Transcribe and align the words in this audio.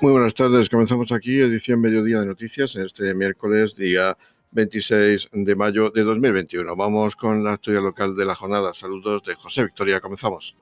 Muy 0.00 0.12
buenas 0.12 0.34
tardes, 0.34 0.68
comenzamos 0.68 1.10
aquí 1.10 1.40
edición 1.40 1.80
Mediodía 1.80 2.20
de 2.20 2.26
Noticias 2.26 2.76
en 2.76 2.82
este 2.82 3.12
miércoles 3.14 3.74
día 3.74 4.16
26 4.52 5.28
de 5.32 5.56
mayo 5.56 5.90
de 5.90 6.04
2021. 6.04 6.76
Vamos 6.76 7.16
con 7.16 7.42
la 7.42 7.54
historia 7.54 7.80
local 7.80 8.14
de 8.14 8.24
la 8.24 8.36
jornada. 8.36 8.72
Saludos 8.74 9.24
de 9.24 9.34
José 9.34 9.64
Victoria, 9.64 10.00
comenzamos. 10.00 10.54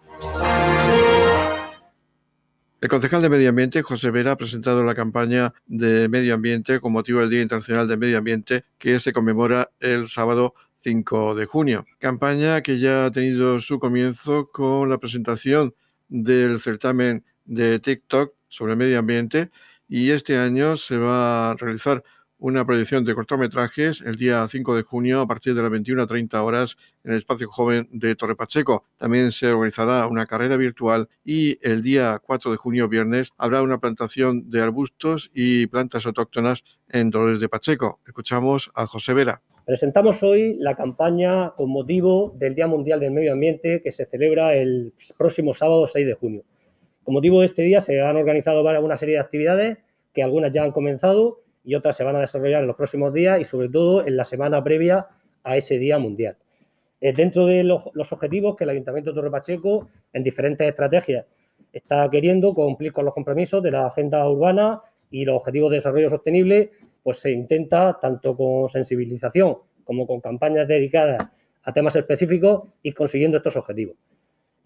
El 2.80 2.88
concejal 2.88 3.20
de 3.20 3.28
Medio 3.28 3.50
Ambiente, 3.50 3.82
José 3.82 4.10
Vera, 4.10 4.32
ha 4.32 4.36
presentado 4.36 4.82
la 4.82 4.94
campaña 4.94 5.52
de 5.66 6.08
Medio 6.08 6.32
Ambiente 6.32 6.80
con 6.80 6.92
motivo 6.92 7.20
del 7.20 7.28
Día 7.28 7.42
Internacional 7.42 7.86
de 7.88 7.98
Medio 7.98 8.16
Ambiente 8.16 8.64
que 8.78 8.98
se 9.00 9.12
conmemora 9.12 9.70
el 9.80 10.08
sábado 10.08 10.54
5 10.78 11.34
de 11.34 11.44
junio. 11.44 11.84
Campaña 11.98 12.62
que 12.62 12.78
ya 12.78 13.04
ha 13.04 13.10
tenido 13.10 13.60
su 13.60 13.78
comienzo 13.78 14.48
con 14.50 14.88
la 14.88 14.96
presentación 14.96 15.74
del 16.08 16.58
certamen 16.58 17.22
de 17.44 17.80
TikTok 17.80 18.32
sobre 18.56 18.74
medio 18.74 18.98
ambiente 18.98 19.50
y 19.88 20.10
este 20.10 20.38
año 20.38 20.76
se 20.76 20.96
va 20.96 21.50
a 21.50 21.54
realizar 21.54 22.02
una 22.38 22.66
proyección 22.66 23.04
de 23.04 23.14
cortometrajes 23.14 24.02
el 24.02 24.16
día 24.16 24.46
5 24.46 24.76
de 24.76 24.82
junio 24.82 25.20
a 25.22 25.26
partir 25.26 25.54
de 25.54 25.62
las 25.62 25.70
21.30 25.70 26.34
horas 26.44 26.76
en 27.04 27.12
el 27.12 27.18
espacio 27.18 27.48
joven 27.48 27.88
de 27.92 28.14
Torre 28.14 28.36
Pacheco. 28.36 28.84
También 28.98 29.32
se 29.32 29.52
organizará 29.52 30.06
una 30.06 30.26
carrera 30.26 30.56
virtual 30.56 31.08
y 31.24 31.58
el 31.66 31.82
día 31.82 32.20
4 32.22 32.50
de 32.50 32.56
junio, 32.56 32.88
viernes, 32.88 33.32
habrá 33.38 33.62
una 33.62 33.78
plantación 33.78 34.50
de 34.50 34.60
arbustos 34.60 35.30
y 35.34 35.66
plantas 35.66 36.04
autóctonas 36.04 36.62
en 36.88 37.10
Dolores 37.10 37.40
de 37.40 37.48
Pacheco. 37.48 38.00
Escuchamos 38.06 38.70
a 38.74 38.86
José 38.86 39.14
Vera. 39.14 39.40
Presentamos 39.64 40.22
hoy 40.22 40.56
la 40.60 40.76
campaña 40.76 41.50
con 41.56 41.70
motivo 41.70 42.34
del 42.38 42.54
Día 42.54 42.66
Mundial 42.66 43.00
del 43.00 43.12
Medio 43.12 43.32
Ambiente 43.32 43.80
que 43.82 43.92
se 43.92 44.06
celebra 44.06 44.54
el 44.54 44.92
próximo 45.16 45.54
sábado 45.54 45.86
6 45.86 46.06
de 46.06 46.14
junio. 46.14 46.42
Con 47.06 47.14
motivo 47.14 47.40
de 47.40 47.46
este 47.46 47.62
día 47.62 47.80
se 47.80 48.00
han 48.00 48.16
organizado 48.16 48.62
una 48.62 48.96
serie 48.96 49.14
de 49.14 49.20
actividades 49.20 49.78
que 50.12 50.24
algunas 50.24 50.50
ya 50.50 50.64
han 50.64 50.72
comenzado 50.72 51.38
y 51.62 51.76
otras 51.76 51.96
se 51.96 52.02
van 52.02 52.16
a 52.16 52.20
desarrollar 52.20 52.62
en 52.62 52.66
los 52.66 52.74
próximos 52.74 53.14
días 53.14 53.40
y 53.40 53.44
sobre 53.44 53.68
todo 53.68 54.04
en 54.04 54.16
la 54.16 54.24
semana 54.24 54.64
previa 54.64 55.06
a 55.44 55.56
ese 55.56 55.78
Día 55.78 56.00
Mundial. 56.00 56.36
Eh, 57.00 57.12
dentro 57.12 57.46
de 57.46 57.62
los, 57.62 58.12
objetivos 58.12 58.56
que 58.56 58.64
el 58.64 58.70
Ayuntamiento 58.70 59.10
de 59.10 59.14
Torre 59.14 59.30
Pacheco, 59.30 59.88
en 60.12 60.24
diferentes 60.24 60.68
estrategias, 60.68 61.26
está 61.72 62.10
queriendo 62.10 62.52
cumplir 62.54 62.92
con 62.92 63.04
los 63.04 63.14
compromisos 63.14 63.62
de 63.62 63.70
la 63.70 63.86
agenda 63.86 64.28
urbana 64.28 64.80
y 65.08 65.24
los 65.24 65.36
objetivos 65.36 65.70
de 65.70 65.76
desarrollo 65.76 66.10
sostenible, 66.10 66.72
pues 67.04 67.20
se 67.20 67.30
intenta 67.30 68.00
tanto 68.02 68.36
con 68.36 68.68
sensibilización 68.68 69.58
como 69.84 70.08
con 70.08 70.20
campañas 70.20 70.66
dedicadas 70.66 71.24
a 71.62 71.72
temas 71.72 71.94
específicos 71.94 72.64
y 72.82 72.90
consiguiendo 72.90 73.36
estos 73.36 73.54
objetivos. 73.54 73.94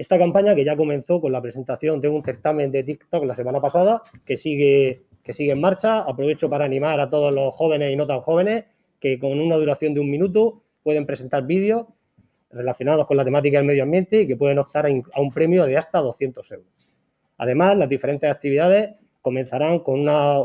Esta 0.00 0.16
campaña 0.16 0.54
que 0.54 0.64
ya 0.64 0.78
comenzó 0.78 1.20
con 1.20 1.30
la 1.30 1.42
presentación 1.42 2.00
de 2.00 2.08
un 2.08 2.22
certamen 2.22 2.72
de 2.72 2.84
TikTok 2.84 3.22
la 3.26 3.34
semana 3.34 3.60
pasada, 3.60 4.00
que 4.24 4.38
sigue, 4.38 5.02
que 5.22 5.34
sigue 5.34 5.52
en 5.52 5.60
marcha. 5.60 5.98
Aprovecho 5.98 6.48
para 6.48 6.64
animar 6.64 6.98
a 7.00 7.10
todos 7.10 7.30
los 7.30 7.54
jóvenes 7.54 7.92
y 7.92 7.96
no 7.96 8.06
tan 8.06 8.22
jóvenes 8.22 8.64
que 8.98 9.18
con 9.18 9.38
una 9.38 9.56
duración 9.56 9.92
de 9.92 10.00
un 10.00 10.10
minuto 10.10 10.62
pueden 10.82 11.04
presentar 11.04 11.44
vídeos 11.44 11.84
relacionados 12.48 13.06
con 13.06 13.18
la 13.18 13.26
temática 13.26 13.58
del 13.58 13.66
medio 13.66 13.82
ambiente 13.82 14.22
y 14.22 14.26
que 14.26 14.36
pueden 14.36 14.58
optar 14.58 14.86
a 14.86 15.20
un 15.20 15.30
premio 15.32 15.66
de 15.66 15.76
hasta 15.76 15.98
200 15.98 16.50
euros. 16.50 16.72
Además, 17.36 17.76
las 17.76 17.90
diferentes 17.90 18.30
actividades 18.30 18.94
comenzarán 19.20 19.80
con 19.80 20.00
una 20.00 20.38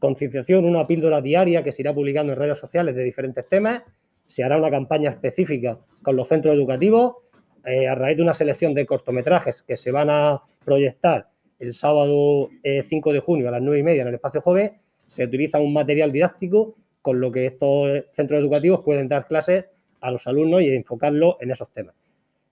concienciación, 0.00 0.64
una 0.64 0.88
píldora 0.88 1.20
diaria 1.20 1.62
que 1.62 1.70
se 1.70 1.82
irá 1.82 1.94
publicando 1.94 2.32
en 2.32 2.38
redes 2.40 2.58
sociales 2.58 2.96
de 2.96 3.04
diferentes 3.04 3.46
temas. 3.48 3.80
Se 4.26 4.42
hará 4.42 4.56
una 4.56 4.72
campaña 4.72 5.10
específica 5.10 5.78
con 6.02 6.16
los 6.16 6.26
centros 6.26 6.52
educativos 6.52 7.27
eh, 7.64 7.88
a 7.88 7.94
raíz 7.94 8.16
de 8.16 8.22
una 8.22 8.34
selección 8.34 8.74
de 8.74 8.86
cortometrajes 8.86 9.62
que 9.62 9.76
se 9.76 9.90
van 9.90 10.10
a 10.10 10.42
proyectar 10.64 11.28
el 11.58 11.74
sábado 11.74 12.50
5 12.62 13.10
eh, 13.10 13.12
de 13.12 13.20
junio 13.20 13.48
a 13.48 13.52
las 13.52 13.62
9 13.62 13.78
y 13.78 13.82
media 13.82 14.02
en 14.02 14.08
el 14.08 14.14
espacio 14.14 14.40
joven, 14.40 14.72
se 15.06 15.24
utiliza 15.24 15.58
un 15.58 15.72
material 15.72 16.12
didáctico 16.12 16.76
con 17.02 17.20
lo 17.20 17.32
que 17.32 17.46
estos 17.46 18.04
centros 18.12 18.40
educativos 18.40 18.80
pueden 18.84 19.08
dar 19.08 19.26
clases 19.26 19.64
a 20.00 20.10
los 20.10 20.26
alumnos 20.26 20.62
y 20.62 20.74
enfocarlo 20.74 21.38
en 21.40 21.50
esos 21.50 21.72
temas. 21.72 21.94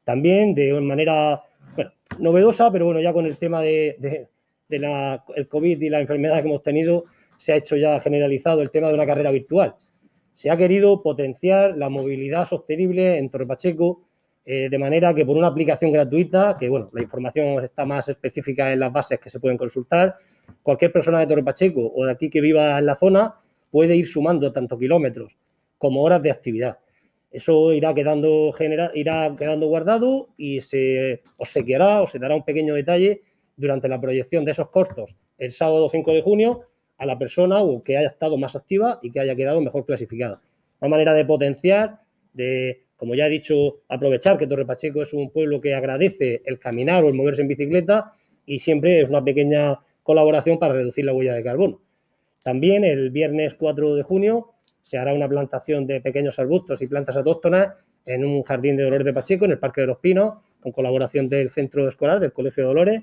También 0.05 0.55
de 0.55 0.73
manera 0.81 1.43
novedosa, 2.19 2.71
pero 2.71 2.87
bueno, 2.87 3.01
ya 3.01 3.13
con 3.13 3.27
el 3.27 3.37
tema 3.39 3.61
de, 3.61 4.29
el 4.69 5.49
COVID 5.49 5.81
y 5.81 5.89
la 5.89 6.01
enfermedad 6.01 6.43
que 6.43 6.49
hemos 6.49 6.63
tenido, 6.63 7.05
se 7.37 7.53
ha 7.53 7.57
hecho 7.57 7.77
ya 7.77 8.01
generalizado 8.01 8.63
el 8.63 8.71
tema 8.71 8.89
de 8.89 8.95
una 8.95 9.07
carrera 9.07 9.31
virtual. 9.31 9.75
Se 10.33 10.51
ha 10.51 10.57
querido 10.57 11.03
potenciar 11.03 11.77
la 11.77 11.89
movilidad 11.89 12.45
sostenible 12.45 13.19
en 13.19 13.31
Torre 13.31 13.47
Pacheco 13.47 14.06
eh, 14.49 14.69
de 14.71 14.79
manera 14.79 15.13
que 15.13 15.27
por 15.27 15.37
una 15.37 15.49
aplicación 15.49 15.91
gratuita, 15.91 16.57
que 16.57 16.69
bueno, 16.69 16.89
la 16.93 17.03
información 17.03 17.65
está 17.65 17.85
más 17.85 18.09
específica 18.09 18.73
en 18.73 18.79
las 18.79 18.93
bases 18.93 19.19
que 19.19 19.29
se 19.29 19.41
pueden 19.41 19.59
consultar, 19.59 20.19
cualquier 20.63 20.93
persona 20.93 21.19
de 21.19 21.27
Torre 21.27 21.43
Pacheco 21.43 21.93
o 21.93 22.05
de 22.05 22.13
aquí 22.13 22.31
que 22.31 22.41
viva 22.41 22.79
en 22.79 22.87
la 22.87 22.95
zona 22.95 23.35
puede 23.73 23.97
ir 23.97 24.07
sumando 24.07 24.53
tanto 24.53 24.79
kilómetros 24.79 25.37
como 25.79 26.05
horas 26.05 26.23
de 26.23 26.31
actividad. 26.31 26.79
Eso 27.33 27.73
irá 27.73 27.93
quedando, 27.93 28.53
genera, 28.53 28.93
irá 28.95 29.35
quedando 29.37 29.67
guardado 29.67 30.29
y 30.37 30.61
se 30.61 31.25
obsequiará 31.39 32.03
o 32.03 32.07
se 32.07 32.21
dará 32.21 32.37
un 32.37 32.45
pequeño 32.45 32.75
detalle 32.75 33.23
durante 33.57 33.89
la 33.89 34.01
proyección 34.01 34.45
de 34.45 34.53
esos 34.53 34.71
cortos 34.71 35.17
el 35.39 35.51
sábado 35.51 35.89
5 35.91 36.13
de 36.13 36.23
junio 36.23 36.63
a 36.99 37.05
la 37.05 37.19
persona 37.19 37.61
o 37.61 37.83
que 37.83 37.97
haya 37.97 38.09
estado 38.09 38.39
más 38.39 38.55
activa 38.55 39.01
y 39.03 39.11
que 39.11 39.19
haya 39.21 39.35
quedado 39.35 39.61
mejor 39.61 39.85
clasificada. 39.85 40.41
Una 40.81 40.91
manera 40.91 41.15
de 41.15 41.25
potenciar, 41.25 42.01
de 42.33 42.86
como 42.97 43.15
ya 43.15 43.27
he 43.27 43.31
dicho, 43.31 43.81
aprovechar 43.89 44.39
que 44.39 44.47
Torre 44.47 44.65
Pacheco 44.65 45.03
es 45.03 45.13
un 45.13 45.31
pueblo 45.31 45.61
que 45.61 45.75
agradece 45.75 46.43
el 46.45 46.59
caminar 46.59 47.05
o 47.05 47.09
el 47.09 47.15
moverse 47.15 47.43
en 47.43 47.49
bicicleta 47.49 48.13
y 48.47 48.59
siempre 48.59 49.01
es 49.01 49.09
una 49.09 49.23
pequeña 49.23 49.79
colaboración 50.03 50.59
para 50.59 50.75
reducir 50.75 51.05
la 51.05 51.13
huella 51.13 51.35
de 51.35 51.43
carbono. 51.43 51.81
También 52.43 52.85
el 52.85 53.11
viernes 53.11 53.55
4 53.55 53.97
de 53.97 54.03
junio 54.03 54.53
se 54.83 54.99
hará 54.99 55.13
una 55.13 55.29
plantación 55.29 55.87
de 55.87 56.01
pequeños 56.01 56.39
arbustos 56.39 56.81
y 56.81 56.87
plantas 56.87 57.17
autóctonas 57.17 57.75
en 58.05 58.25
un 58.25 58.45
jardín 58.45 58.77
de 58.77 58.85
Dolores 58.85 59.05
de 59.05 59.13
Pacheco, 59.13 59.45
en 59.45 59.51
el 59.51 59.59
Parque 59.59 59.81
de 59.81 59.89
los 59.89 59.99
Pinos, 59.99 60.35
con 60.61 60.71
colaboración 60.71 61.27
del 61.27 61.51
centro 61.51 61.89
escolar 61.89 62.21
del 62.21 62.33
Colegio 62.33 62.63
de 62.63 62.69
Dolores. 62.69 63.03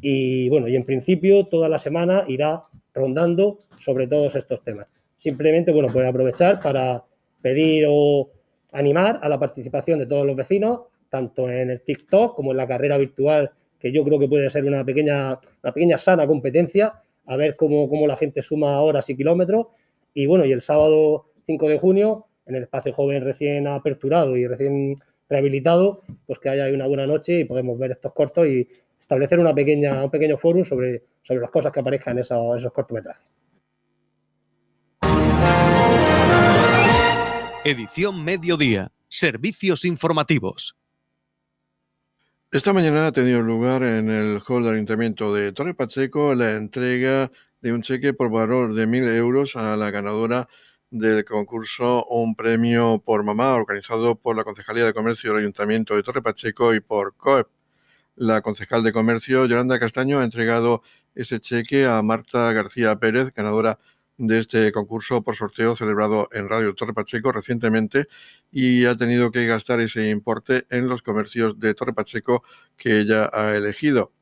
Y 0.00 0.48
bueno, 0.48 0.66
y 0.66 0.76
en 0.76 0.84
principio 0.84 1.44
toda 1.44 1.68
la 1.68 1.78
semana 1.78 2.24
irá 2.26 2.64
rondando 2.94 3.60
sobre 3.78 4.06
todos 4.06 4.34
estos 4.34 4.64
temas. 4.64 4.92
Simplemente, 5.18 5.72
bueno, 5.72 5.92
puede 5.92 6.08
aprovechar 6.08 6.60
para 6.60 7.04
pedir 7.42 7.84
o 7.88 8.30
animar 8.72 9.20
a 9.22 9.28
la 9.28 9.38
participación 9.38 9.98
de 9.98 10.06
todos 10.06 10.26
los 10.26 10.36
vecinos, 10.36 10.80
tanto 11.08 11.48
en 11.50 11.70
el 11.70 11.82
TikTok 11.82 12.34
como 12.34 12.50
en 12.52 12.58
la 12.58 12.66
carrera 12.66 12.98
virtual, 12.98 13.50
que 13.78 13.92
yo 13.92 14.04
creo 14.04 14.18
que 14.18 14.28
puede 14.28 14.50
ser 14.50 14.64
una 14.64 14.84
pequeña, 14.84 15.38
una 15.62 15.72
pequeña 15.72 15.98
sana 15.98 16.26
competencia, 16.26 16.94
a 17.26 17.36
ver 17.36 17.54
cómo, 17.56 17.88
cómo 17.88 18.06
la 18.06 18.16
gente 18.16 18.42
suma 18.42 18.80
horas 18.80 19.08
y 19.10 19.16
kilómetros. 19.16 19.66
Y 20.14 20.26
bueno, 20.26 20.44
y 20.44 20.52
el 20.52 20.60
sábado 20.60 21.26
5 21.46 21.68
de 21.68 21.78
junio, 21.78 22.26
en 22.46 22.56
el 22.56 22.62
espacio 22.64 22.92
joven 22.92 23.22
recién 23.22 23.66
aperturado 23.66 24.36
y 24.36 24.46
recién 24.46 24.96
rehabilitado, 25.28 26.02
pues 26.26 26.38
que 26.38 26.48
haya 26.48 26.72
una 26.74 26.86
buena 26.86 27.06
noche 27.06 27.40
y 27.40 27.44
podemos 27.44 27.78
ver 27.78 27.92
estos 27.92 28.12
cortos 28.12 28.46
y 28.46 28.66
establecer 28.98 29.38
una 29.38 29.54
pequeña, 29.54 30.02
un 30.04 30.10
pequeño 30.10 30.36
foro 30.38 30.64
sobre, 30.64 31.02
sobre 31.22 31.40
las 31.40 31.50
cosas 31.50 31.72
que 31.72 31.80
aparezcan 31.80 32.16
en 32.16 32.20
esos 32.20 32.72
cortometrajes. 32.72 33.24
Edición 37.68 38.24
Mediodía. 38.24 38.92
Servicios 39.08 39.84
informativos. 39.84 40.74
Esta 42.50 42.72
mañana 42.72 43.08
ha 43.08 43.12
tenido 43.12 43.42
lugar 43.42 43.82
en 43.82 44.08
el 44.08 44.40
hall 44.48 44.64
del 44.64 44.76
Ayuntamiento 44.76 45.34
de 45.34 45.52
Torre 45.52 45.74
Pacheco 45.74 46.34
la 46.34 46.52
entrega 46.52 47.30
de 47.60 47.72
un 47.74 47.82
cheque 47.82 48.14
por 48.14 48.30
valor 48.30 48.72
de 48.72 48.86
mil 48.86 49.06
euros 49.06 49.54
a 49.54 49.76
la 49.76 49.90
ganadora 49.90 50.48
del 50.90 51.26
concurso 51.26 52.06
Un 52.06 52.34
Premio 52.34 53.02
por 53.04 53.22
Mamá, 53.22 53.52
organizado 53.52 54.14
por 54.14 54.34
la 54.34 54.44
Concejalía 54.44 54.86
de 54.86 54.94
Comercio 54.94 55.32
del 55.32 55.40
Ayuntamiento 55.40 55.94
de 55.94 56.02
Torre 56.02 56.22
Pacheco 56.22 56.72
y 56.72 56.80
por 56.80 57.18
COEP. 57.18 57.48
La 58.16 58.40
concejal 58.40 58.82
de 58.82 58.94
Comercio, 58.94 59.44
Yolanda 59.44 59.78
Castaño, 59.78 60.20
ha 60.20 60.24
entregado 60.24 60.80
ese 61.14 61.38
cheque 61.38 61.84
a 61.84 62.00
Marta 62.00 62.50
García 62.54 62.96
Pérez, 62.96 63.30
ganadora 63.34 63.72
de 63.72 63.78
este 64.18 64.72
concurso 64.72 65.22
por 65.22 65.36
sorteo 65.36 65.76
celebrado 65.76 66.28
en 66.32 66.48
Radio 66.48 66.74
Torre 66.74 66.92
Pacheco 66.92 67.30
recientemente 67.30 68.08
y 68.50 68.84
ha 68.84 68.96
tenido 68.96 69.30
que 69.30 69.46
gastar 69.46 69.80
ese 69.80 70.08
importe 70.10 70.66
en 70.70 70.88
los 70.88 71.02
comercios 71.02 71.58
de 71.60 71.74
Torre 71.74 71.92
Pacheco 71.92 72.42
que 72.76 72.98
ella 73.00 73.30
ha 73.32 73.54
elegido. 73.54 74.12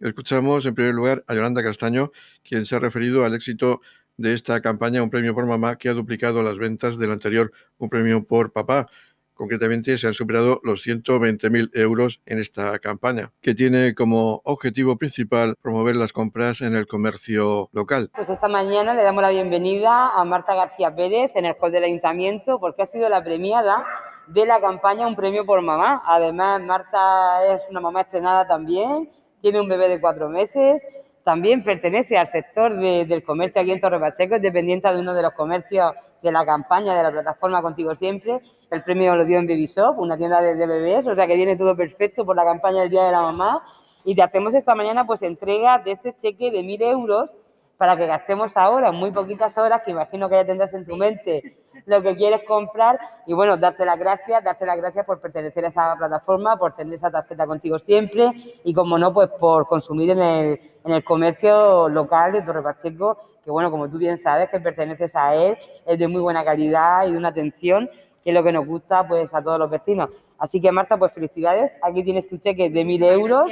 Escuchamos 0.00 0.64
en 0.66 0.74
primer 0.74 0.94
lugar 0.94 1.24
a 1.26 1.34
Yolanda 1.34 1.62
Castaño, 1.62 2.12
quien 2.42 2.66
se 2.66 2.76
ha 2.76 2.78
referido 2.78 3.24
al 3.24 3.34
éxito 3.34 3.80
de 4.16 4.32
esta 4.32 4.60
campaña 4.60 5.02
Un 5.02 5.10
Premio 5.10 5.34
por 5.34 5.46
Mamá 5.46 5.76
que 5.76 5.88
ha 5.88 5.92
duplicado 5.92 6.42
las 6.42 6.56
ventas 6.58 6.98
del 6.98 7.10
anterior 7.10 7.52
Un 7.78 7.88
Premio 7.90 8.24
por 8.24 8.52
Papá 8.52 8.88
Concretamente, 9.36 9.98
se 9.98 10.06
han 10.06 10.14
superado 10.14 10.60
los 10.64 10.86
120.000 10.86 11.70
euros 11.74 12.20
en 12.24 12.38
esta 12.38 12.78
campaña, 12.78 13.32
que 13.42 13.54
tiene 13.54 13.94
como 13.94 14.40
objetivo 14.44 14.96
principal 14.96 15.56
promover 15.60 15.94
las 15.94 16.14
compras 16.14 16.62
en 16.62 16.74
el 16.74 16.86
comercio 16.86 17.68
local. 17.72 18.08
Pues 18.14 18.30
esta 18.30 18.48
mañana 18.48 18.94
le 18.94 19.02
damos 19.02 19.22
la 19.22 19.28
bienvenida 19.28 20.08
a 20.18 20.24
Marta 20.24 20.54
García 20.54 20.96
Pérez 20.96 21.32
en 21.34 21.44
el 21.44 21.54
hall 21.60 21.70
del 21.70 21.84
Ayuntamiento 21.84 22.58
porque 22.58 22.82
ha 22.82 22.86
sido 22.86 23.10
la 23.10 23.22
premiada 23.22 23.84
de 24.26 24.46
la 24.46 24.58
campaña 24.58 25.06
Un 25.06 25.16
Premio 25.16 25.44
por 25.44 25.60
Mamá. 25.60 26.02
Además, 26.06 26.62
Marta 26.62 27.46
es 27.46 27.60
una 27.68 27.80
mamá 27.80 28.00
estrenada 28.00 28.46
también, 28.46 29.10
tiene 29.42 29.60
un 29.60 29.68
bebé 29.68 29.88
de 29.88 30.00
cuatro 30.00 30.30
meses, 30.30 30.82
también 31.24 31.62
pertenece 31.62 32.16
al 32.16 32.28
sector 32.28 32.74
del 32.78 33.22
comercio 33.22 33.60
aquí 33.60 33.72
en 33.72 33.82
Torre 33.82 34.00
Pacheco, 34.00 34.36
es 34.36 34.42
dependiente 34.42 34.88
de 34.88 35.00
uno 35.00 35.12
de 35.12 35.22
los 35.22 35.32
comercios 35.32 35.92
de 36.22 36.32
la 36.32 36.44
campaña 36.44 36.94
de 36.94 37.02
la 37.02 37.10
plataforma 37.10 37.62
Contigo 37.62 37.94
Siempre. 37.94 38.40
El 38.70 38.82
premio 38.82 39.14
lo 39.14 39.24
dio 39.24 39.38
en 39.38 39.46
Baby 39.46 39.66
Shop, 39.66 39.98
una 39.98 40.16
tienda 40.16 40.40
de, 40.40 40.54
bebés, 40.54 41.06
o 41.06 41.14
sea 41.14 41.26
que 41.26 41.36
viene 41.36 41.56
todo 41.56 41.76
perfecto 41.76 42.24
por 42.24 42.36
la 42.36 42.44
campaña 42.44 42.80
del 42.80 42.90
Día 42.90 43.04
de 43.04 43.12
la 43.12 43.22
Mamá. 43.22 43.62
Y 44.04 44.14
te 44.14 44.22
hacemos 44.22 44.54
esta 44.54 44.74
mañana 44.74 45.06
pues 45.06 45.22
entrega 45.22 45.78
de 45.78 45.92
este 45.92 46.14
cheque 46.16 46.50
de 46.50 46.62
mil 46.62 46.82
euros 46.82 47.36
para 47.76 47.96
que 47.96 48.06
gastemos 48.06 48.56
ahora, 48.56 48.90
muy 48.90 49.10
poquitas 49.10 49.56
horas, 49.58 49.82
que 49.84 49.90
imagino 49.90 50.28
que 50.28 50.36
ya 50.36 50.46
tendrás 50.46 50.72
en 50.74 50.86
tu 50.86 50.96
mente 50.96 51.58
lo 51.84 52.02
que 52.02 52.16
quieres 52.16 52.42
comprar 52.46 52.98
y 53.26 53.34
bueno, 53.34 53.56
darte 53.56 53.84
las 53.84 53.98
gracias, 53.98 54.42
darte 54.42 54.64
las 54.64 54.78
gracias 54.78 55.04
por 55.04 55.20
pertenecer 55.20 55.64
a 55.64 55.68
esa 55.68 55.94
plataforma, 55.96 56.56
por 56.56 56.74
tener 56.74 56.94
esa 56.94 57.10
tarjeta 57.10 57.46
contigo 57.46 57.78
siempre 57.78 58.32
y 58.64 58.72
como 58.72 58.98
no, 58.98 59.12
pues 59.12 59.28
por 59.38 59.66
consumir 59.66 60.10
en 60.10 60.20
el, 60.20 60.60
en 60.84 60.92
el 60.92 61.04
comercio 61.04 61.88
local 61.88 62.32
de 62.32 62.42
Torre 62.42 62.62
Pacheco, 62.62 63.18
que 63.46 63.52
bueno, 63.52 63.70
como 63.70 63.88
tú 63.88 63.96
bien 63.96 64.18
sabes, 64.18 64.50
que 64.50 64.58
perteneces 64.58 65.14
a 65.14 65.32
él, 65.36 65.56
es 65.86 65.98
de 66.00 66.08
muy 66.08 66.20
buena 66.20 66.44
calidad 66.44 67.06
y 67.06 67.12
de 67.12 67.16
una 67.16 67.28
atención, 67.28 67.88
que 68.24 68.30
es 68.30 68.34
lo 68.34 68.42
que 68.42 68.50
nos 68.50 68.66
gusta 68.66 69.06
pues 69.06 69.32
a 69.32 69.40
todos 69.40 69.56
los 69.56 69.70
vecinos. 69.70 70.10
Así 70.36 70.60
que 70.60 70.72
Marta, 70.72 70.98
pues 70.98 71.12
felicidades, 71.12 71.72
aquí 71.80 72.02
tienes 72.02 72.28
tu 72.28 72.38
cheque 72.38 72.68
de 72.68 72.84
mil 72.84 73.04
euros. 73.04 73.48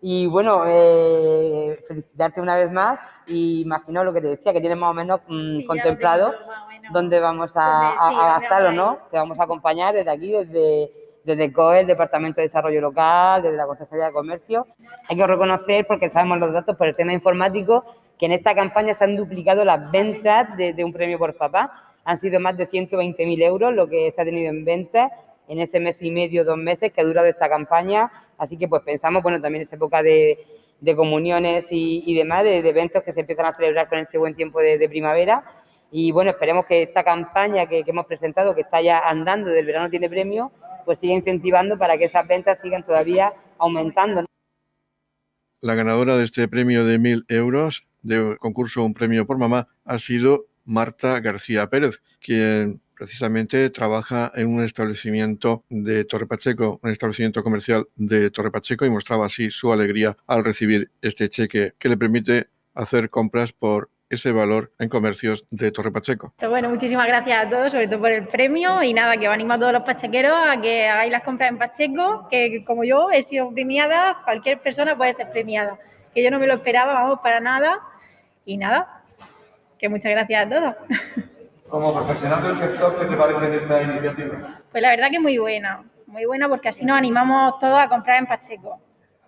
Y 0.00 0.26
bueno, 0.26 0.62
eh, 0.66 1.76
felicitarte 1.88 2.40
una 2.40 2.56
vez 2.56 2.70
más 2.70 3.00
y 3.26 3.62
imagino 3.62 4.04
lo 4.04 4.12
que 4.12 4.20
te 4.20 4.28
decía, 4.28 4.52
que 4.52 4.60
tienes 4.60 4.78
más 4.78 4.90
o 4.90 4.94
menos 4.94 5.20
mm, 5.26 5.64
contemplado 5.66 6.32
dónde 6.92 7.18
vamos 7.18 7.50
a, 7.56 8.38
gastarlo, 8.38 8.70
¿no? 8.70 8.98
Te 9.10 9.16
vamos 9.16 9.38
a 9.40 9.44
acompañar 9.44 9.92
desde 9.92 10.10
aquí, 10.10 10.30
desde, 10.30 10.92
desde 11.24 11.52
COE, 11.52 11.80
el 11.80 11.86
Departamento 11.88 12.36
de 12.36 12.42
Desarrollo 12.42 12.80
Local, 12.80 13.42
desde 13.42 13.56
la 13.56 13.66
Consejería 13.66 14.06
de 14.06 14.12
Comercio. 14.12 14.66
Hay 15.08 15.16
que 15.16 15.26
reconocer, 15.26 15.84
porque 15.86 16.10
sabemos 16.10 16.38
los 16.38 16.52
datos 16.52 16.76
por 16.76 16.86
el 16.86 16.94
tema 16.94 17.12
informático, 17.12 17.84
que 18.22 18.26
en 18.26 18.32
esta 18.34 18.54
campaña 18.54 18.94
se 18.94 19.02
han 19.02 19.16
duplicado 19.16 19.64
las 19.64 19.90
ventas 19.90 20.56
de, 20.56 20.84
un 20.84 20.92
premio 20.92 21.18
por 21.18 21.34
papá. 21.34 21.90
Han 22.04 22.16
sido 22.16 22.38
más 22.38 22.56
de 22.56 22.70
120.000 22.70 23.42
euros 23.42 23.74
lo 23.74 23.88
que 23.88 24.12
se 24.12 24.22
ha 24.22 24.24
tenido 24.24 24.48
en 24.48 24.64
ventas 24.64 25.10
en 25.48 25.58
ese 25.58 25.80
mes 25.80 26.00
y 26.02 26.12
medio, 26.12 26.44
dos 26.44 26.56
meses 26.56 26.92
que 26.92 27.00
ha 27.00 27.04
durado 27.04 27.26
esta 27.26 27.48
campaña. 27.48 28.12
Así 28.38 28.56
que 28.56 28.68
pues 28.68 28.82
pensamos, 28.82 29.24
bueno, 29.24 29.40
también 29.40 29.62
es 29.62 29.72
época 29.72 30.04
de, 30.04 30.38
comuniones 30.94 31.66
y, 31.72 32.14
demás, 32.14 32.44
de, 32.44 32.58
eventos 32.58 33.02
que 33.02 33.12
se 33.12 33.22
empiezan 33.22 33.46
a 33.46 33.54
celebrar 33.54 33.88
con 33.88 33.98
este 33.98 34.18
buen 34.18 34.36
tiempo 34.36 34.60
de, 34.60 34.88
primavera. 34.88 35.42
Y 35.90 36.12
bueno, 36.12 36.30
esperemos 36.30 36.66
que 36.66 36.82
esta 36.82 37.02
campaña 37.02 37.66
que, 37.66 37.82
hemos 37.84 38.06
presentado, 38.06 38.54
que 38.54 38.60
está 38.60 38.80
ya 38.80 39.00
andando 39.00 39.50
del 39.50 39.66
verano 39.66 39.90
tiene 39.90 40.08
premio, 40.08 40.52
pues 40.84 41.00
siga 41.00 41.14
incentivando 41.14 41.76
para 41.76 41.98
que 41.98 42.04
esas 42.04 42.24
ventas 42.28 42.60
sigan 42.60 42.84
todavía 42.84 43.32
aumentando. 43.58 44.24
La 45.60 45.74
ganadora 45.74 46.16
de 46.16 46.24
este 46.24 46.46
premio 46.46 46.84
de 46.84 47.00
mil 47.00 47.24
euros 47.26 47.84
de 48.02 48.36
concurso 48.38 48.82
Un 48.82 48.94
Premio 48.94 49.26
por 49.26 49.38
Mamá 49.38 49.68
ha 49.84 49.98
sido 49.98 50.46
Marta 50.64 51.20
García 51.20 51.68
Pérez, 51.68 52.02
quien 52.20 52.80
precisamente 52.94 53.68
trabaja 53.70 54.30
en 54.34 54.46
un 54.46 54.62
establecimiento 54.62 55.64
de 55.68 56.04
Torre 56.04 56.26
Pacheco, 56.26 56.78
un 56.82 56.90
establecimiento 56.90 57.42
comercial 57.42 57.86
de 57.96 58.30
Torre 58.30 58.52
Pacheco 58.52 58.86
y 58.86 58.90
mostraba 58.90 59.26
así 59.26 59.50
su 59.50 59.72
alegría 59.72 60.16
al 60.26 60.44
recibir 60.44 60.90
este 61.00 61.28
cheque 61.28 61.72
que 61.78 61.88
le 61.88 61.96
permite 61.96 62.46
hacer 62.74 63.10
compras 63.10 63.52
por 63.52 63.90
ese 64.08 64.30
valor 64.30 64.70
en 64.78 64.88
comercios 64.88 65.44
de 65.50 65.72
Torre 65.72 65.90
Pacheco. 65.90 66.34
Pues 66.36 66.50
bueno, 66.50 66.68
muchísimas 66.68 67.08
gracias 67.08 67.46
a 67.46 67.50
todos, 67.50 67.72
sobre 67.72 67.88
todo 67.88 67.98
por 67.98 68.12
el 68.12 68.28
premio 68.28 68.82
y 68.82 68.92
nada, 68.92 69.16
que 69.16 69.26
os 69.26 69.34
animo 69.34 69.54
a 69.54 69.58
todos 69.58 69.72
los 69.72 69.82
pachequeros 69.82 70.34
a 70.34 70.60
que 70.60 70.86
hagáis 70.86 71.10
las 71.10 71.24
compras 71.24 71.50
en 71.50 71.58
Pacheco, 71.58 72.28
que 72.30 72.62
como 72.64 72.84
yo 72.84 73.10
he 73.10 73.22
sido 73.22 73.50
premiada, 73.52 74.20
cualquier 74.24 74.60
persona 74.60 74.96
puede 74.96 75.14
ser 75.14 75.30
premiada, 75.30 75.78
que 76.14 76.22
yo 76.22 76.30
no 76.30 76.38
me 76.38 76.46
lo 76.46 76.54
esperaba, 76.54 76.92
vamos, 76.92 77.20
para 77.20 77.40
nada 77.40 77.80
y 78.44 78.56
nada, 78.56 79.02
que 79.78 79.88
muchas 79.88 80.12
gracias 80.12 80.46
a 80.46 80.48
todos. 80.48 80.74
Como 81.68 81.94
profesional 81.94 82.42
del 82.42 82.56
sector, 82.56 82.98
¿qué 82.98 83.06
te 83.06 83.16
parece 83.16 83.50
de 83.50 83.56
esta 83.56 83.82
iniciativa? 83.82 84.60
Pues 84.70 84.82
la 84.82 84.90
verdad 84.90 85.10
que 85.10 85.20
muy 85.20 85.38
buena, 85.38 85.82
muy 86.06 86.26
buena 86.26 86.48
porque 86.48 86.68
así 86.68 86.84
nos 86.84 86.98
animamos 86.98 87.58
todos 87.58 87.80
a 87.80 87.88
comprar 87.88 88.18
en 88.18 88.26
Pacheco, 88.26 88.78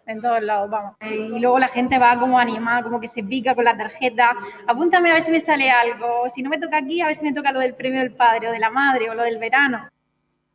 en 0.07 0.21
todos 0.21 0.43
lados, 0.43 0.69
vamos. 0.69 0.97
Y 1.01 1.39
luego 1.41 1.59
la 1.59 1.69
gente 1.69 1.99
va 1.99 2.19
como 2.19 2.39
animada, 2.39 2.83
como 2.83 3.01
que 3.01 3.09
se 3.09 3.23
pica 3.23 3.55
con 3.55 3.65
la 3.65 3.77
tarjeta. 3.77 4.37
Apúntame 4.67 5.11
a 5.11 5.15
ver 5.15 5.23
si 5.23 5.31
me 5.31 5.41
sale 5.41 5.71
algo. 5.71 6.29
Si 6.29 6.43
no 6.43 6.51
me 6.51 6.59
toca 6.59 6.77
aquí, 6.77 7.01
a 7.01 7.07
ver 7.07 7.17
si 7.17 7.23
me 7.23 7.33
toca 7.33 7.53
lo 7.53 7.61
del 7.61 7.75
premio 7.75 8.01
del 8.01 8.13
padre 8.13 8.49
o 8.49 8.53
de 8.53 8.59
la 8.59 8.71
madre 8.71 9.09
o 9.09 9.15
lo 9.15 9.23
del 9.23 9.39
verano. 9.39 9.89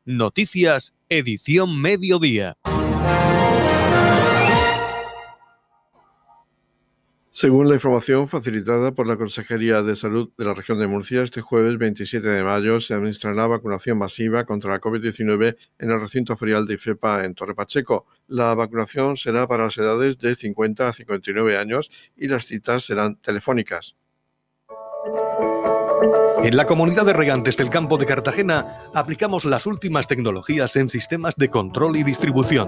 Noticias, 0.05 0.93
edición 1.09 1.81
mediodía. 1.81 2.55
Según 7.39 7.69
la 7.69 7.75
información 7.75 8.27
facilitada 8.27 8.91
por 8.91 9.07
la 9.07 9.15
Consejería 9.15 9.81
de 9.81 9.95
Salud 9.95 10.29
de 10.37 10.43
la 10.43 10.53
región 10.53 10.77
de 10.77 10.87
Murcia, 10.87 11.21
este 11.21 11.39
jueves 11.39 11.77
27 11.77 12.27
de 12.27 12.43
mayo 12.43 12.81
se 12.81 12.93
administrará 12.93 13.47
vacunación 13.47 13.97
masiva 13.97 14.43
contra 14.43 14.71
la 14.71 14.81
COVID-19 14.81 15.55
en 15.79 15.89
el 15.89 16.01
recinto 16.01 16.35
ferial 16.35 16.67
de 16.67 16.73
IFEPA 16.73 17.23
en 17.23 17.35
Torre 17.35 17.55
Pacheco. 17.55 18.07
La 18.27 18.53
vacunación 18.55 19.15
será 19.15 19.47
para 19.47 19.63
las 19.63 19.77
edades 19.77 20.17
de 20.17 20.35
50 20.35 20.89
a 20.89 20.91
59 20.91 21.57
años 21.57 21.89
y 22.17 22.27
las 22.27 22.43
citas 22.43 22.83
serán 22.83 23.15
telefónicas. 23.21 23.95
En 26.43 26.57
la 26.57 26.65
comunidad 26.65 27.05
de 27.05 27.13
regantes 27.13 27.55
del 27.55 27.69
campo 27.69 27.97
de 27.97 28.05
Cartagena 28.05 28.83
aplicamos 28.93 29.45
las 29.45 29.65
últimas 29.65 30.09
tecnologías 30.09 30.75
en 30.75 30.89
sistemas 30.89 31.37
de 31.37 31.47
control 31.47 31.95
y 31.95 32.03
distribución 32.03 32.67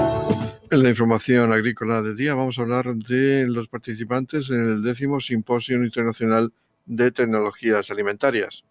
En 0.71 0.83
la 0.83 0.89
información 0.89 1.51
agrícola 1.51 2.01
del 2.01 2.15
día 2.15 2.33
vamos 2.33 2.57
a 2.57 2.61
hablar 2.61 2.95
de 2.95 3.45
los 3.45 3.67
participantes 3.67 4.49
en 4.51 4.63
el 4.63 4.81
décimo 4.81 5.19
Simposio 5.19 5.83
Internacional 5.83 6.53
de 6.85 7.11
Tecnologías 7.11 7.91
Alimentarias. 7.91 8.63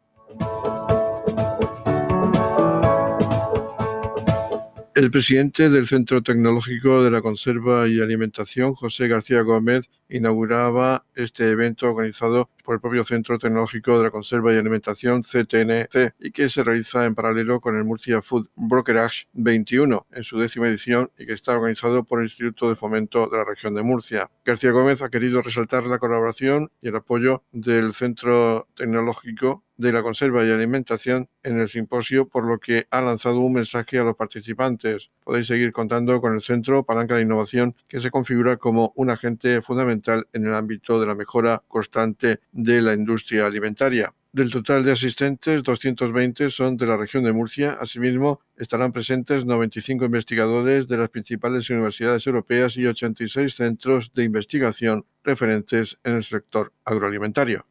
El 4.94 5.10
presidente 5.10 5.68
del 5.68 5.86
Centro 5.86 6.22
Tecnológico 6.22 7.04
de 7.04 7.10
la 7.10 7.20
Conserva 7.20 7.86
y 7.86 8.00
Alimentación, 8.00 8.74
José 8.74 9.06
García 9.06 9.42
Gómez, 9.42 9.84
inauguraba 10.10 11.04
este 11.14 11.48
evento 11.50 11.88
organizado 11.88 12.50
por 12.64 12.74
el 12.74 12.80
propio 12.80 13.04
Centro 13.04 13.38
Tecnológico 13.38 13.98
de 13.98 14.04
la 14.04 14.10
Conserva 14.10 14.52
y 14.52 14.56
Alimentación, 14.56 15.22
CTNC, 15.22 16.14
y 16.20 16.30
que 16.30 16.48
se 16.48 16.62
realiza 16.62 17.04
en 17.06 17.14
paralelo 17.14 17.60
con 17.60 17.76
el 17.76 17.84
Murcia 17.84 18.22
Food 18.22 18.48
Brokerage 18.54 19.26
21 19.32 20.06
en 20.12 20.24
su 20.24 20.38
décima 20.38 20.68
edición 20.68 21.10
y 21.18 21.26
que 21.26 21.32
está 21.32 21.56
organizado 21.56 22.04
por 22.04 22.20
el 22.20 22.26
Instituto 22.26 22.68
de 22.68 22.76
Fomento 22.76 23.28
de 23.28 23.38
la 23.38 23.44
región 23.44 23.74
de 23.74 23.82
Murcia. 23.82 24.30
García 24.44 24.70
Gómez 24.70 25.02
ha 25.02 25.08
querido 25.08 25.42
resaltar 25.42 25.84
la 25.84 25.98
colaboración 25.98 26.70
y 26.80 26.88
el 26.88 26.96
apoyo 26.96 27.42
del 27.52 27.94
Centro 27.94 28.68
Tecnológico 28.76 29.64
de 29.76 29.92
la 29.92 30.02
Conserva 30.02 30.44
y 30.44 30.50
Alimentación 30.50 31.28
en 31.42 31.58
el 31.58 31.68
simposio, 31.68 32.28
por 32.28 32.44
lo 32.44 32.58
que 32.58 32.86
ha 32.90 33.00
lanzado 33.00 33.40
un 33.40 33.54
mensaje 33.54 33.98
a 33.98 34.04
los 34.04 34.14
participantes. 34.14 35.10
Podéis 35.24 35.46
seguir 35.46 35.72
contando 35.72 36.20
con 36.20 36.34
el 36.34 36.42
Centro 36.42 36.84
Palanca 36.84 37.16
de 37.16 37.22
Innovación, 37.22 37.74
que 37.88 37.98
se 37.98 38.10
configura 38.10 38.58
como 38.58 38.92
un 38.94 39.08
agente 39.08 39.62
fundamental 39.62 39.99
en 40.06 40.46
el 40.46 40.54
ámbito 40.54 41.00
de 41.00 41.06
la 41.06 41.14
mejora 41.14 41.62
constante 41.68 42.40
de 42.52 42.82
la 42.82 42.94
industria 42.94 43.46
alimentaria. 43.46 44.12
Del 44.32 44.50
total 44.50 44.84
de 44.84 44.92
asistentes, 44.92 45.64
220 45.64 46.50
son 46.50 46.76
de 46.76 46.86
la 46.86 46.96
región 46.96 47.24
de 47.24 47.32
Murcia. 47.32 47.72
Asimismo, 47.80 48.40
estarán 48.56 48.92
presentes 48.92 49.44
95 49.44 50.04
investigadores 50.04 50.86
de 50.86 50.98
las 50.98 51.08
principales 51.08 51.68
universidades 51.68 52.24
europeas 52.28 52.76
y 52.76 52.86
86 52.86 53.52
centros 53.52 54.12
de 54.14 54.22
investigación 54.22 55.04
referentes 55.24 55.98
en 56.04 56.14
el 56.14 56.22
sector 56.22 56.72
agroalimentario. 56.84 57.66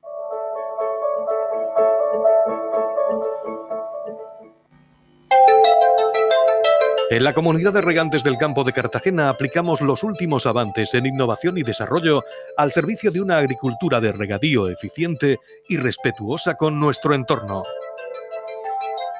En 7.12 7.24
la 7.24 7.34
comunidad 7.34 7.74
de 7.74 7.82
regantes 7.82 8.24
del 8.24 8.38
campo 8.38 8.64
de 8.64 8.72
Cartagena 8.72 9.30
aplicamos 9.30 9.82
los 9.82 10.04
últimos 10.04 10.46
avances 10.46 10.94
en 10.94 11.08
innovación 11.08 11.58
y 11.58 11.64
desarrollo 11.64 12.24
al 12.56 12.72
servicio 12.72 13.10
de 13.10 13.20
una 13.20 13.40
agricultura 13.40 14.00
de 14.00 14.12
regadío 14.12 14.70
eficiente 14.70 15.40
y 15.68 15.78
respetuosa 15.78 16.54
con 16.54 16.80
nuestro 16.80 17.16
entorno. 17.16 17.64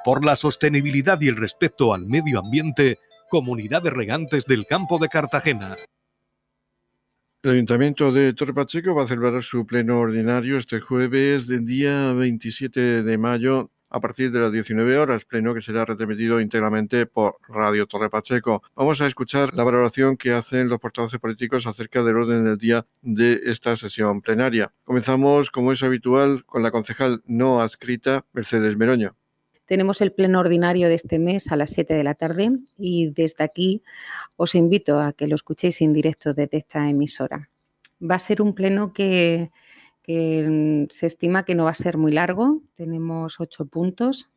Por 0.06 0.24
la 0.24 0.36
sostenibilidad 0.36 1.20
y 1.20 1.30
el 1.30 1.38
respeto 1.38 1.96
al 1.96 2.06
medio 2.06 2.38
ambiente, 2.38 3.00
Comunidad 3.28 3.82
de 3.82 3.90
Regantes 3.90 4.46
del 4.46 4.68
Campo 4.68 5.00
de 5.00 5.10
Cartagena. 5.10 5.76
El 7.42 7.52
Ayuntamiento 7.52 8.12
de 8.12 8.34
Torre 8.34 8.54
Pacheco 8.54 8.94
va 8.94 9.04
a 9.04 9.08
celebrar 9.08 9.42
su 9.42 9.66
pleno 9.66 10.00
ordinario 10.00 10.60
este 10.60 10.80
jueves 10.80 11.48
del 11.48 11.66
día 11.66 12.14
27 12.14 13.02
de 13.02 13.18
mayo 13.18 13.72
a 13.90 14.00
partir 14.00 14.32
de 14.32 14.40
las 14.40 14.52
19 14.52 14.98
horas, 14.98 15.26
pleno 15.26 15.54
que 15.54 15.62
será 15.62 15.86
retransmitido 15.86 16.40
íntegramente 16.40 17.06
por 17.06 17.38
Radio 17.48 17.88
Torre 17.88 18.10
Pacheco. 18.10 18.62
Vamos 18.76 19.02
a 19.02 19.08
escuchar 19.08 19.54
la 19.54 19.64
valoración 19.64 20.18
que 20.18 20.34
hacen 20.34 20.70
los 20.70 20.80
portavoces 20.80 21.20
políticos 21.20 21.68
acerca 21.68 22.04
del 22.04 22.18
orden 22.18 22.44
del 22.44 22.58
día 22.58 22.86
de 23.02 23.40
esta 23.46 23.76
sesión 23.76 24.22
plenaria. 24.22 24.72
Comenzamos, 24.84 25.50
como 25.50 25.72
es 25.72 25.84
habitual, 25.84 26.46
con 26.46 26.64
la 26.64 26.72
concejal 26.72 27.22
no 27.26 27.62
adscrita, 27.62 28.26
Mercedes 28.34 28.78
Meroño. 28.78 29.16
Tenemos 29.66 30.02
el 30.02 30.12
pleno 30.12 30.40
ordinario 30.40 30.88
de 30.88 30.96
este 30.96 31.20
mes 31.20 31.52
a 31.52 31.56
las 31.56 31.70
7 31.70 31.94
de 31.94 32.04
la 32.04 32.16
tarde 32.16 32.50
y 32.76 33.12
desde 33.12 33.44
aquí 33.44 33.84
os 34.36 34.56
invito 34.56 35.00
a 35.00 35.14
que 35.14 35.28
lo 35.28 35.36
escuchéis 35.36 35.82
en 35.82 35.94
directo 35.94 36.34
desde 36.34 36.58
esta 36.58 36.90
emisora. 36.90 37.50
Va 38.02 38.16
a 38.16 38.20
ser 38.20 38.42
un 38.42 38.56
pleno 38.56 38.94
que, 38.94 39.52
que 40.10 40.88
se 40.90 41.06
estima 41.06 41.46
que 41.46 41.54
no 41.54 41.66
va 41.66 41.70
a 41.70 41.76
ser 41.76 42.00
muy 42.00 42.12
largo, 42.12 42.64
tenemos 42.74 43.40
ocho 43.40 43.66
puntos 43.66 44.32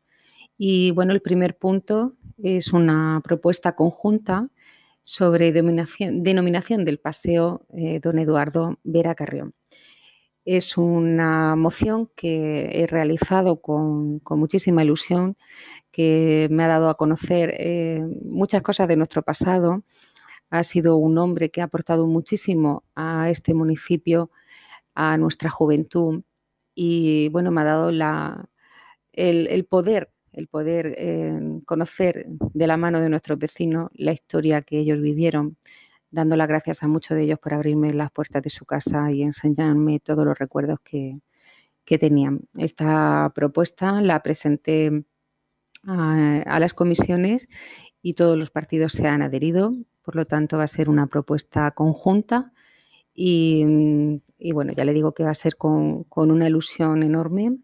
y 0.55 0.91
bueno, 0.91 1.13
el 1.13 1.21
primer 1.23 1.57
punto 1.57 2.13
es 2.37 2.73
una 2.73 3.19
propuesta 3.23 3.75
conjunta 3.75 4.49
sobre 5.01 5.51
denominación, 5.51 6.21
denominación 6.21 6.85
del 6.85 6.99
paseo 6.99 7.65
eh, 7.73 7.99
Don 7.99 8.19
Eduardo 8.19 8.77
Vera 8.83 9.15
Carrión. 9.15 9.55
Es 10.45 10.77
una 10.77 11.55
moción 11.55 12.07
que 12.15 12.69
he 12.83 12.85
realizado 12.85 13.59
con, 13.59 14.21
muchísima 14.29 14.83
ilusión, 14.83 15.37
que 15.89 16.49
me 16.51 16.65
ha 16.65 16.67
dado 16.67 16.87
a 16.87 16.97
conocer 16.97 17.51
eh, 17.57 17.99
muchas 18.25 18.61
cosas 18.61 18.87
de 18.87 18.95
nuestro 18.95 19.23
pasado. 19.23 19.81
Ha 20.51 20.63
sido 20.63 20.97
un 20.97 21.17
hombre 21.17 21.49
que 21.49 21.61
ha 21.61 21.63
aportado 21.63 22.05
muchísimo 22.05 22.83
a 22.93 23.31
este 23.31 23.55
municipio, 23.55 24.29
a 24.95 25.17
nuestra 25.17 25.49
juventud 25.49 26.23
y 26.75 27.29
bueno, 27.29 27.51
me 27.51 27.61
ha 27.61 27.65
dado 27.65 27.91
la, 27.91 28.49
el, 29.11 29.65
poder, 29.65 30.11
el 30.31 30.47
poder 30.47 30.95
eh, 30.97 31.39
conocer 31.65 32.25
de 32.27 32.67
la 32.67 32.77
mano 32.77 32.99
de 32.99 33.09
nuestros 33.09 33.37
vecinos 33.37 33.89
la 33.93 34.11
historia 34.11 34.61
que 34.61 34.79
ellos 34.79 35.01
vivieron 35.01 35.57
dando 36.13 36.35
las 36.35 36.47
gracias 36.47 36.83
a 36.83 36.87
muchos 36.87 37.17
de 37.17 37.23
ellos 37.23 37.39
por 37.39 37.55
abrirme 37.55 37.91
las 37.91 38.11
puertas 38.11 38.43
de 38.43 38.51
su 38.51 38.65
casa 38.65 39.11
y 39.11 39.23
enseñarme 39.23 39.99
todos 39.99 40.25
los 40.25 40.37
recuerdos 40.37 40.79
que, 40.83 41.19
tenían. 41.99 42.41
Esta 42.57 43.31
propuesta 43.35 44.01
la 44.01 44.23
presenté 44.23 45.05
a, 45.85 46.59
las 46.59 46.73
comisiones 46.73 47.47
y 48.01 48.13
todos 48.13 48.37
los 48.37 48.49
partidos 48.49 48.93
se 48.93 49.07
han 49.07 49.21
adherido, 49.21 49.75
por 50.01 50.15
lo 50.15 50.25
tanto 50.25 50.57
va 50.57 50.63
a 50.63 50.67
ser 50.67 50.89
una 50.89 51.05
propuesta 51.05 51.69
conjunta 51.71 52.52
y, 53.13 54.51
bueno, 54.51 54.73
ya 54.73 54.85
le 54.85 54.93
digo 54.93 55.13
que 55.13 55.23
va 55.23 55.31
a 55.31 55.35
ser 55.35 55.55
con, 55.55 56.05
una 56.15 56.47
ilusión 56.47 57.03
enorme 57.03 57.57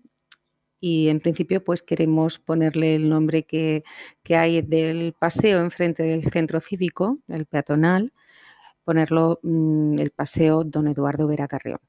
y 0.79 1.10
en 1.10 1.20
principio 1.20 1.63
pues 1.63 1.84
queremos 1.84 2.39
ponerle 2.39 2.96
el 2.96 3.10
nombre 3.10 3.44
que, 3.44 3.84
que 4.24 4.38
hay 4.38 4.62
del 4.62 5.13
paseo 5.20 5.60
enfrente 5.60 6.03
del 6.03 6.24
centro 6.32 6.62
cívico, 6.62 7.20
el 7.27 7.46
peatonal, 7.46 8.13
ponerlo 8.86 9.39
mm, 9.44 10.00
el 10.00 10.12
paseo 10.12 10.63
Don 10.63 10.88
Eduardo 10.88 11.27
Vera 11.27 11.48
Carrión. 11.48 11.79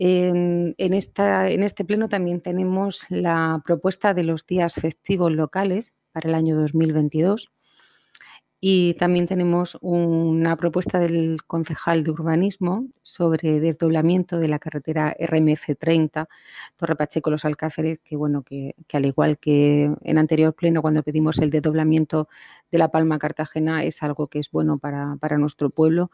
En, 0.00 0.74
esta, 0.78 1.50
en 1.50 1.64
este 1.64 1.84
pleno 1.84 2.08
también 2.08 2.40
tenemos 2.40 3.04
la 3.08 3.60
propuesta 3.64 4.14
de 4.14 4.22
los 4.22 4.46
días 4.46 4.74
festivos 4.74 5.32
locales 5.32 5.92
para 6.12 6.28
el 6.28 6.36
año 6.36 6.56
2022 6.56 7.50
y 8.60 8.94
también 8.94 9.26
tenemos 9.26 9.78
una 9.80 10.56
propuesta 10.56 10.98
del 10.98 11.44
concejal 11.46 12.02
de 12.02 12.10
urbanismo 12.10 12.88
sobre 13.02 13.60
desdoblamiento 13.60 14.38
de 14.38 14.48
la 14.48 14.58
carretera 14.58 15.14
RMF 15.16 15.76
30, 15.78 16.28
Torre 16.76 16.96
Pacheco 16.96 17.30
Los 17.30 17.44
Alcáceres, 17.44 18.00
que 18.02 18.16
bueno, 18.16 18.42
que, 18.42 18.74
al 18.92 19.06
igual 19.06 19.38
que 19.38 19.94
en 20.02 20.18
anterior 20.18 20.54
pleno 20.54 20.82
cuando 20.82 21.04
pedimos 21.04 21.38
el 21.38 21.50
desdoblamiento 21.50 22.28
de 22.72 22.78
la 22.78 22.90
Palma 22.90 23.20
Cartagena, 23.20 23.84
es 23.84 24.02
algo 24.02 24.26
que 24.26 24.40
es 24.40 24.50
bueno 24.50 24.78
para, 24.78 25.38
nuestro 25.38 25.70
pueblo 25.70 26.10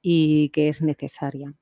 y 0.00 0.48
que 0.50 0.68
es 0.68 0.80
necesaria. 0.80 1.52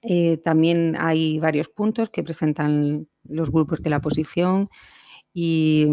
Eh, 0.00 0.38
también 0.38 0.96
hay 0.98 1.38
varios 1.40 1.68
puntos 1.68 2.08
que 2.08 2.22
presentan 2.22 3.06
los 3.24 3.50
grupos 3.50 3.82
de 3.82 3.90
la 3.90 3.98
oposición 3.98 4.70
y 5.34 5.86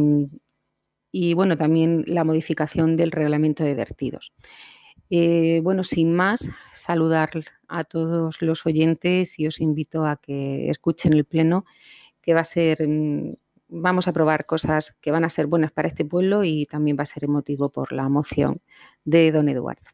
y 1.14 1.36
bueno, 1.36 1.56
también 1.56 2.04
la 2.08 2.24
modificación 2.24 2.98
del 2.98 3.12
reglamento 3.12 3.64
de 3.64 3.76
vertidos. 3.76 4.34
Eh, 5.12 5.62
bueno, 5.64 5.84
sin 5.84 6.12
más, 6.16 6.50
saludar 6.74 7.30
a 7.68 7.84
todos 7.84 8.42
los 8.42 8.66
oyentes 8.66 9.40
y 9.40 9.46
os 9.46 9.62
invito 9.62 10.08
a 10.08 10.18
que 10.18 10.72
escuchen 10.72 11.14
el 11.14 11.24
pleno, 11.24 11.66
que 12.20 12.34
va 12.34 12.42
a 12.42 12.46
ser, 12.46 12.88
mm, 12.88 13.36
vamos 13.68 14.08
a 14.08 14.14
probar 14.14 14.48
cosas 14.48 14.98
que 15.02 15.12
van 15.12 15.24
a 15.24 15.30
ser 15.30 15.46
buenas 15.46 15.72
para 15.72 15.88
este 15.88 16.04
pueblo 16.04 16.44
y 16.44 16.66
también 16.66 16.98
va 16.98 17.04
a 17.04 17.06
ser 17.06 17.26
emotivo 17.26 17.70
por 17.70 17.94
la 17.94 18.10
moción 18.10 18.62
de 19.06 19.32
don 19.32 19.50
Eduardo. 19.50 19.93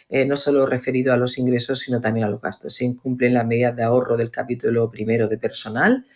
Eh, 0.08 0.26
no 0.26 0.36
solo 0.36 0.66
referido 0.66 1.12
a 1.12 1.16
los 1.16 1.38
ingresos, 1.38 1.80
sino 1.80 2.00
también 2.00 2.26
a 2.26 2.30
los 2.30 2.40
gastos. 2.40 2.74
Se 2.74 2.84
incumplen 2.84 3.34
las 3.34 3.46
medidas 3.46 3.74
de 3.74 3.82
ahorro 3.82 4.16
del 4.16 4.30
capítulo 4.30 4.90
primero 4.90 5.28
de 5.28 5.38
personal 5.38 6.06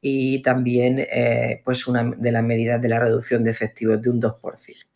y 0.00 0.42
también 0.42 0.98
eh, 0.98 1.62
pues 1.64 1.86
una 1.86 2.04
de 2.04 2.32
las 2.32 2.42
medidas 2.42 2.80
de 2.80 2.88
la 2.88 3.00
reducción 3.00 3.42
de 3.44 3.50
efectivos 3.50 4.00
de 4.00 4.10
un 4.10 4.20
2%. 4.20 4.86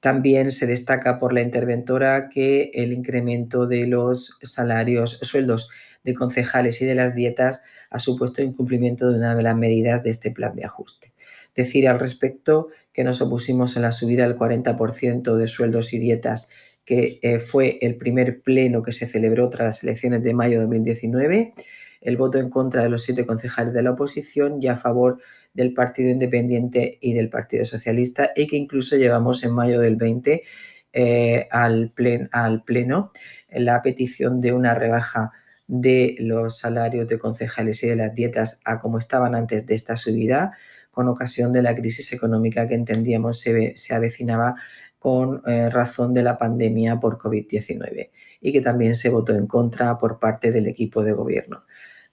También 0.00 0.50
se 0.50 0.66
destaca 0.66 1.18
por 1.18 1.32
la 1.32 1.42
interventora 1.42 2.28
que 2.28 2.70
el 2.74 2.92
incremento 2.92 3.66
de 3.66 3.86
los 3.86 4.38
salarios, 4.42 5.18
sueldos 5.22 5.68
de 6.04 6.14
concejales 6.14 6.80
y 6.80 6.86
de 6.86 6.94
las 6.94 7.14
dietas 7.14 7.62
ha 7.90 7.98
supuesto 7.98 8.42
incumplimiento 8.42 9.10
de 9.10 9.18
una 9.18 9.34
de 9.34 9.42
las 9.42 9.56
medidas 9.56 10.02
de 10.02 10.10
este 10.10 10.30
plan 10.30 10.54
de 10.54 10.64
ajuste. 10.64 11.12
Decir 11.56 11.88
al 11.88 11.98
respecto 11.98 12.68
que 12.92 13.04
nos 13.04 13.20
opusimos 13.20 13.76
a 13.76 13.80
la 13.80 13.92
subida 13.92 14.24
del 14.26 14.36
40% 14.36 15.36
de 15.36 15.48
sueldos 15.48 15.92
y 15.92 15.98
dietas 15.98 16.48
que 16.84 17.18
eh, 17.22 17.38
fue 17.40 17.78
el 17.82 17.96
primer 17.96 18.40
pleno 18.42 18.82
que 18.82 18.92
se 18.92 19.08
celebró 19.08 19.50
tras 19.50 19.66
las 19.66 19.82
elecciones 19.82 20.22
de 20.22 20.32
mayo 20.34 20.58
de 20.58 20.64
2019, 20.64 21.54
el 22.00 22.16
voto 22.16 22.38
en 22.38 22.48
contra 22.48 22.82
de 22.82 22.88
los 22.88 23.02
siete 23.02 23.26
concejales 23.26 23.74
de 23.74 23.82
la 23.82 23.90
oposición 23.90 24.58
y 24.60 24.68
a 24.68 24.76
favor 24.76 25.18
del 25.52 25.74
Partido 25.74 26.10
Independiente 26.10 26.98
y 27.00 27.14
del 27.14 27.28
Partido 27.28 27.64
Socialista 27.64 28.30
y 28.36 28.46
que 28.46 28.56
incluso 28.56 28.96
llevamos 28.96 29.42
en 29.42 29.52
mayo 29.52 29.80
del 29.80 29.96
20 29.96 30.44
eh, 30.92 31.48
al, 31.50 31.92
al 32.30 32.62
Pleno 32.62 33.10
la 33.50 33.82
petición 33.82 34.40
de 34.40 34.52
una 34.52 34.74
rebaja 34.74 35.32
de 35.66 36.14
los 36.20 36.58
salarios 36.58 37.08
de 37.08 37.18
concejales 37.18 37.82
y 37.82 37.88
de 37.88 37.96
las 37.96 38.14
dietas 38.14 38.60
a 38.64 38.80
como 38.80 38.98
estaban 38.98 39.34
antes 39.34 39.66
de 39.66 39.74
esta 39.74 39.96
subida, 39.96 40.56
con 40.96 41.08
ocasión 41.08 41.52
de 41.52 41.60
la 41.60 41.76
crisis 41.76 42.10
económica 42.14 42.66
que 42.66 42.72
entendíamos 42.74 43.38
se, 43.38 43.76
se 43.76 43.94
avecinaba 43.94 44.54
con 44.98 45.42
eh, 45.46 45.68
razón 45.68 46.14
de 46.14 46.22
la 46.22 46.38
pandemia 46.38 46.98
por 46.98 47.18
COVID-19 47.18 48.08
y 48.40 48.50
que 48.50 48.62
también 48.62 48.94
se 48.94 49.10
votó 49.10 49.34
en 49.34 49.46
contra 49.46 49.98
por 49.98 50.18
parte 50.18 50.50
del 50.50 50.66
equipo 50.66 51.04
de 51.04 51.12
gobierno. 51.12 51.64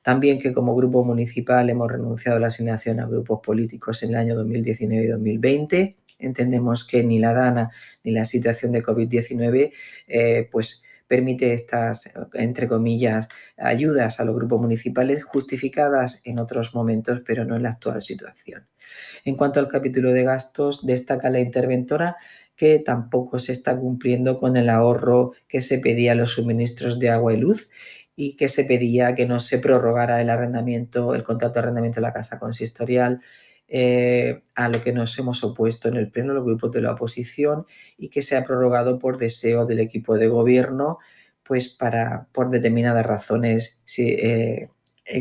También 0.02 0.38
que 0.38 0.52
como 0.52 0.75
grupo 0.75 1.06
municipal 1.06 1.70
hemos 1.70 1.90
renunciado 1.90 2.36
a 2.36 2.42
la 2.42 2.48
asignación 2.48 3.00
a 3.00 3.08
grupos 3.08 3.40
políticos 3.42 4.04
en 4.04 4.10
el 4.10 4.16
año 4.18 4.36
2019 4.36 5.06
y 5.06 5.08
2020. 5.08 5.98
Entendemos 6.20 6.84
que 6.84 7.06
ni 7.06 7.20
la 7.20 7.34
DANA 7.34 7.72
ni 8.04 8.12
la 8.12 8.25
situación 8.25 8.74
de 8.74 8.84
COVID-19 8.84 9.72
eh, 10.10 10.50
pues 10.52 10.84
permite 11.13 11.53
estas, 11.53 12.10
entre 12.34 12.67
comillas, 12.67 13.27
ayudas 13.55 14.20
a 14.20 14.25
los 14.25 14.36
grupos 14.36 14.60
municipales 14.60 15.24
justificadas 15.24 16.22
en 16.24 16.39
otros 16.39 16.74
momentos, 16.74 17.22
pero 17.24 17.46
no 17.46 17.55
en 17.55 17.62
la 17.62 17.70
actual 17.70 18.01
situación. 18.01 18.65
En 19.24 19.36
cuanto 19.36 19.60
al 19.60 19.67
capítulo 19.67 20.12
de 20.12 20.24
gastos, 20.24 20.84
destaca 20.84 21.29
la 21.29 21.39
interventora 21.39 22.15
que 22.55 22.79
tampoco 22.79 23.38
se 23.38 23.51
está 23.51 23.77
cumpliendo 23.77 24.39
con 24.39 24.58
el 24.58 24.72
ahorro 24.72 25.34
que 25.48 25.62
se 25.62 25.77
pedía 25.77 26.13
a 26.13 26.15
los 26.15 26.32
suministros 26.32 26.98
de 26.98 27.12
agua 27.12 27.32
y 27.32 27.38
luz 27.38 27.70
y 28.15 28.36
que 28.36 28.48
se 28.48 28.63
pedía 28.63 29.13
que 29.13 29.27
no 29.27 29.39
se 29.39 29.60
prorrogara 29.60 30.20
el 30.20 30.32
arrendamiento, 30.32 31.13
el 31.13 31.22
contrato 31.22 31.53
de 31.53 31.60
arrendamiento 31.60 31.98
de 31.98 32.08
la 32.08 32.13
casa 32.13 32.39
consistorial, 32.39 33.22
eh, 33.75 34.44
a 34.53 34.70
lo 34.70 34.82
que 34.82 34.94
nos 34.94 35.18
hemos 35.18 35.44
opuesto 35.44 35.88
en 35.88 35.96
el 35.96 36.12
pleno 36.12 36.36
los 36.36 36.46
grupos 36.46 36.72
de 36.72 36.82
la 36.84 36.92
oposición 36.92 37.65
y 37.98 38.10
que 38.10 38.22
se 38.22 38.38
ha 38.38 38.44
prorrogado 38.44 39.00
por 39.00 39.18
deseo 39.18 39.65
del 39.65 39.80
equipo 39.80 40.15
de 40.15 40.27
gobierno, 40.27 41.00
pues 41.42 41.70
para 41.70 42.27
por 42.34 42.51
determinadas 42.51 43.03
razones 43.03 43.82
eh, 43.98 44.70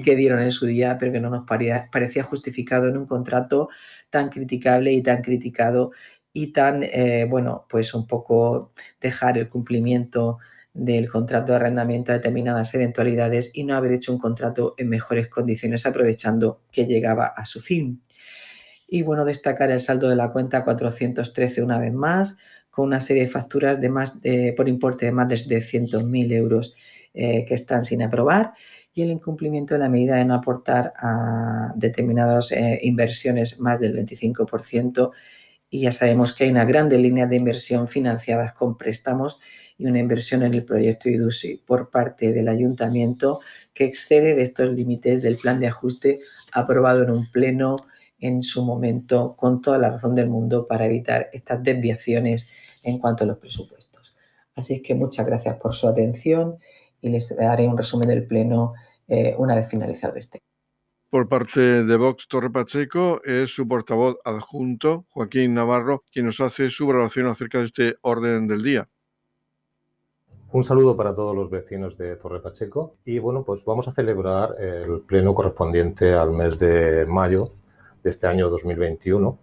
que 0.04 0.16
dieron 0.16 0.42
en 0.42 0.50
su 0.50 0.66
día, 0.66 0.98
pero 1.00 1.12
que 1.12 1.20
no 1.20 1.30
nos 1.30 1.46
parecía 1.46 2.22
justificado 2.24 2.88
en 2.88 2.98
un 2.98 3.06
contrato 3.06 3.70
tan 4.10 4.28
criticable 4.28 4.92
y 4.92 5.02
tan 5.02 5.22
criticado 5.22 5.92
y 6.34 6.52
tan, 6.52 6.82
eh, 6.82 7.26
bueno, 7.30 7.64
pues 7.70 7.94
un 7.94 8.06
poco 8.06 8.72
dejar 9.00 9.38
el 9.38 9.48
cumplimiento 9.48 10.38
del 10.74 11.08
contrato 11.10 11.52
de 11.52 11.56
arrendamiento 11.56 12.12
a 12.12 12.16
determinadas 12.16 12.74
eventualidades 12.74 13.50
y 13.54 13.64
no 13.64 13.76
haber 13.76 13.92
hecho 13.92 14.12
un 14.12 14.18
contrato 14.18 14.74
en 14.76 14.90
mejores 14.90 15.28
condiciones 15.28 15.86
aprovechando 15.86 16.60
que 16.70 16.84
llegaba 16.84 17.26
a 17.26 17.46
su 17.46 17.60
fin. 17.62 18.02
Y 18.94 19.00
bueno, 19.00 19.24
destacar 19.24 19.70
el 19.70 19.80
saldo 19.80 20.10
de 20.10 20.16
la 20.16 20.32
cuenta 20.32 20.64
413 20.64 21.62
una 21.62 21.78
vez 21.78 21.94
más, 21.94 22.36
con 22.68 22.88
una 22.88 23.00
serie 23.00 23.22
de 23.22 23.30
facturas 23.30 23.80
de 23.80 23.88
más, 23.88 24.20
por 24.54 24.68
importe 24.68 25.06
de 25.06 25.12
más 25.12 25.28
de 25.28 25.36
700.000 25.36 26.32
euros 26.34 26.74
eh, 27.14 27.46
que 27.46 27.54
están 27.54 27.86
sin 27.86 28.02
aprobar 28.02 28.52
y 28.92 29.00
el 29.00 29.10
incumplimiento 29.10 29.72
de 29.72 29.80
la 29.80 29.88
medida 29.88 30.16
de 30.16 30.26
no 30.26 30.34
aportar 30.34 30.92
a 30.98 31.72
determinadas 31.74 32.52
eh, 32.52 32.80
inversiones 32.82 33.58
más 33.60 33.80
del 33.80 33.96
25% 33.96 35.12
y 35.70 35.80
ya 35.80 35.92
sabemos 35.92 36.34
que 36.34 36.44
hay 36.44 36.50
una 36.50 36.66
grande 36.66 36.98
línea 36.98 37.26
de 37.26 37.36
inversión 37.36 37.88
financiadas 37.88 38.52
con 38.52 38.76
préstamos 38.76 39.40
y 39.78 39.86
una 39.86 40.00
inversión 40.00 40.42
en 40.42 40.52
el 40.52 40.66
proyecto 40.66 41.08
IDUSI 41.08 41.62
por 41.64 41.88
parte 41.88 42.30
del 42.30 42.48
ayuntamiento 42.48 43.40
que 43.72 43.86
excede 43.86 44.34
de 44.34 44.42
estos 44.42 44.70
límites 44.70 45.22
del 45.22 45.38
plan 45.38 45.60
de 45.60 45.68
ajuste 45.68 46.20
aprobado 46.52 47.04
en 47.04 47.10
un 47.10 47.30
pleno 47.30 47.76
en 48.22 48.42
su 48.42 48.64
momento 48.64 49.34
con 49.36 49.60
toda 49.60 49.78
la 49.78 49.90
razón 49.90 50.14
del 50.14 50.30
mundo 50.30 50.66
para 50.66 50.86
evitar 50.86 51.28
estas 51.32 51.62
desviaciones 51.62 52.48
en 52.84 52.98
cuanto 52.98 53.24
a 53.24 53.26
los 53.26 53.38
presupuestos. 53.38 54.16
Así 54.54 54.74
es 54.74 54.82
que 54.82 54.94
muchas 54.94 55.26
gracias 55.26 55.56
por 55.56 55.74
su 55.74 55.88
atención 55.88 56.56
y 57.00 57.10
les 57.10 57.36
daré 57.36 57.66
un 57.66 57.76
resumen 57.76 58.08
del 58.08 58.26
pleno 58.26 58.74
eh, 59.08 59.34
una 59.36 59.56
vez 59.56 59.68
finalizado 59.68 60.14
este. 60.14 60.40
Por 61.10 61.28
parte 61.28 61.60
de 61.60 61.96
Vox 61.96 62.28
Torre 62.28 62.48
Pacheco 62.48 63.20
es 63.24 63.50
su 63.50 63.66
portavoz 63.66 64.16
adjunto, 64.24 65.04
Joaquín 65.10 65.52
Navarro, 65.54 66.04
quien 66.10 66.26
nos 66.26 66.40
hace 66.40 66.70
su 66.70 66.86
valoración 66.86 67.26
acerca 67.26 67.58
de 67.58 67.64
este 67.64 67.96
orden 68.02 68.46
del 68.46 68.62
día. 68.62 68.88
Un 70.52 70.62
saludo 70.64 70.96
para 70.96 71.14
todos 71.14 71.34
los 71.34 71.50
vecinos 71.50 71.98
de 71.98 72.14
Torre 72.16 72.40
Pacheco 72.40 72.94
y 73.04 73.18
bueno, 73.18 73.42
pues 73.42 73.64
vamos 73.64 73.88
a 73.88 73.92
celebrar 73.92 74.54
el 74.60 75.00
pleno 75.00 75.34
correspondiente 75.34 76.14
al 76.14 76.30
mes 76.30 76.58
de 76.58 77.04
mayo 77.06 77.50
de 78.02 78.10
este 78.10 78.26
año 78.26 78.48
2021 78.48 79.38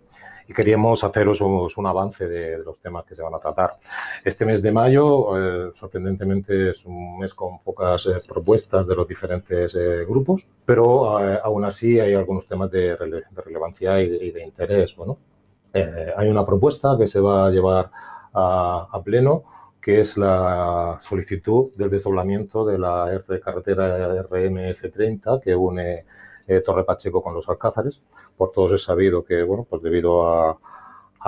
y 0.50 0.54
queríamos 0.54 1.04
haceros 1.04 1.42
un, 1.42 1.86
avance 1.86 2.28
de, 2.28 2.58
los 2.58 2.80
temas 2.80 3.06
que 3.06 3.14
se 3.14 3.22
van 3.22 3.36
a 3.36 3.40
tratar. 3.40 3.78
Este 4.26 4.46
mes 4.46 4.64
de 4.64 4.72
mayo, 4.72 5.38
eh, 5.38 5.72
sorprendentemente, 5.76 6.72
es 6.72 6.86
un 6.86 7.20
mes 7.20 7.36
con 7.36 7.60
pocas 7.60 8.08
eh, 8.08 8.20
propuestas 8.28 8.88
de 8.88 8.96
los 8.96 9.08
diferentes 9.08 9.76
eh, 9.76 10.06
grupos, 10.10 10.48
pero 10.66 11.20
aún 11.44 11.66
así 11.66 12.00
hay 12.00 12.16
algunos 12.16 12.48
temas 12.48 12.72
de, 12.72 12.96
relevancia 13.46 14.02
y 14.02 14.32
de, 14.32 14.44
interés. 14.44 14.96
Bueno, 14.96 15.20
hay 15.72 16.28
una 16.28 16.44
propuesta 16.44 16.98
que 16.98 17.06
se 17.08 17.20
va 17.20 17.46
a 17.46 17.52
llevar 17.52 17.92
a, 18.34 19.02
pleno, 19.06 19.44
que 19.80 20.00
es 20.00 20.18
la 20.18 20.98
solicitud 21.00 21.74
del 21.76 21.92
desdoblamiento 21.92 22.66
de 22.66 22.80
la 22.80 23.14
R 23.14 23.40
carretera 23.40 24.24
RMF30 24.24 25.42
que 25.42 25.56
une 25.56 26.06
Torre 26.66 26.84
Pacheco 26.84 27.22
con 27.22 27.34
los 27.34 27.48
Alcázares 27.48 28.02
por 28.38 28.52
todos 28.52 28.74
es 28.74 28.84
sabido 28.84 29.24
que, 29.24 29.44
bueno, 29.44 29.66
pues 29.70 29.82
debido 29.82 30.28
a, 30.28 30.58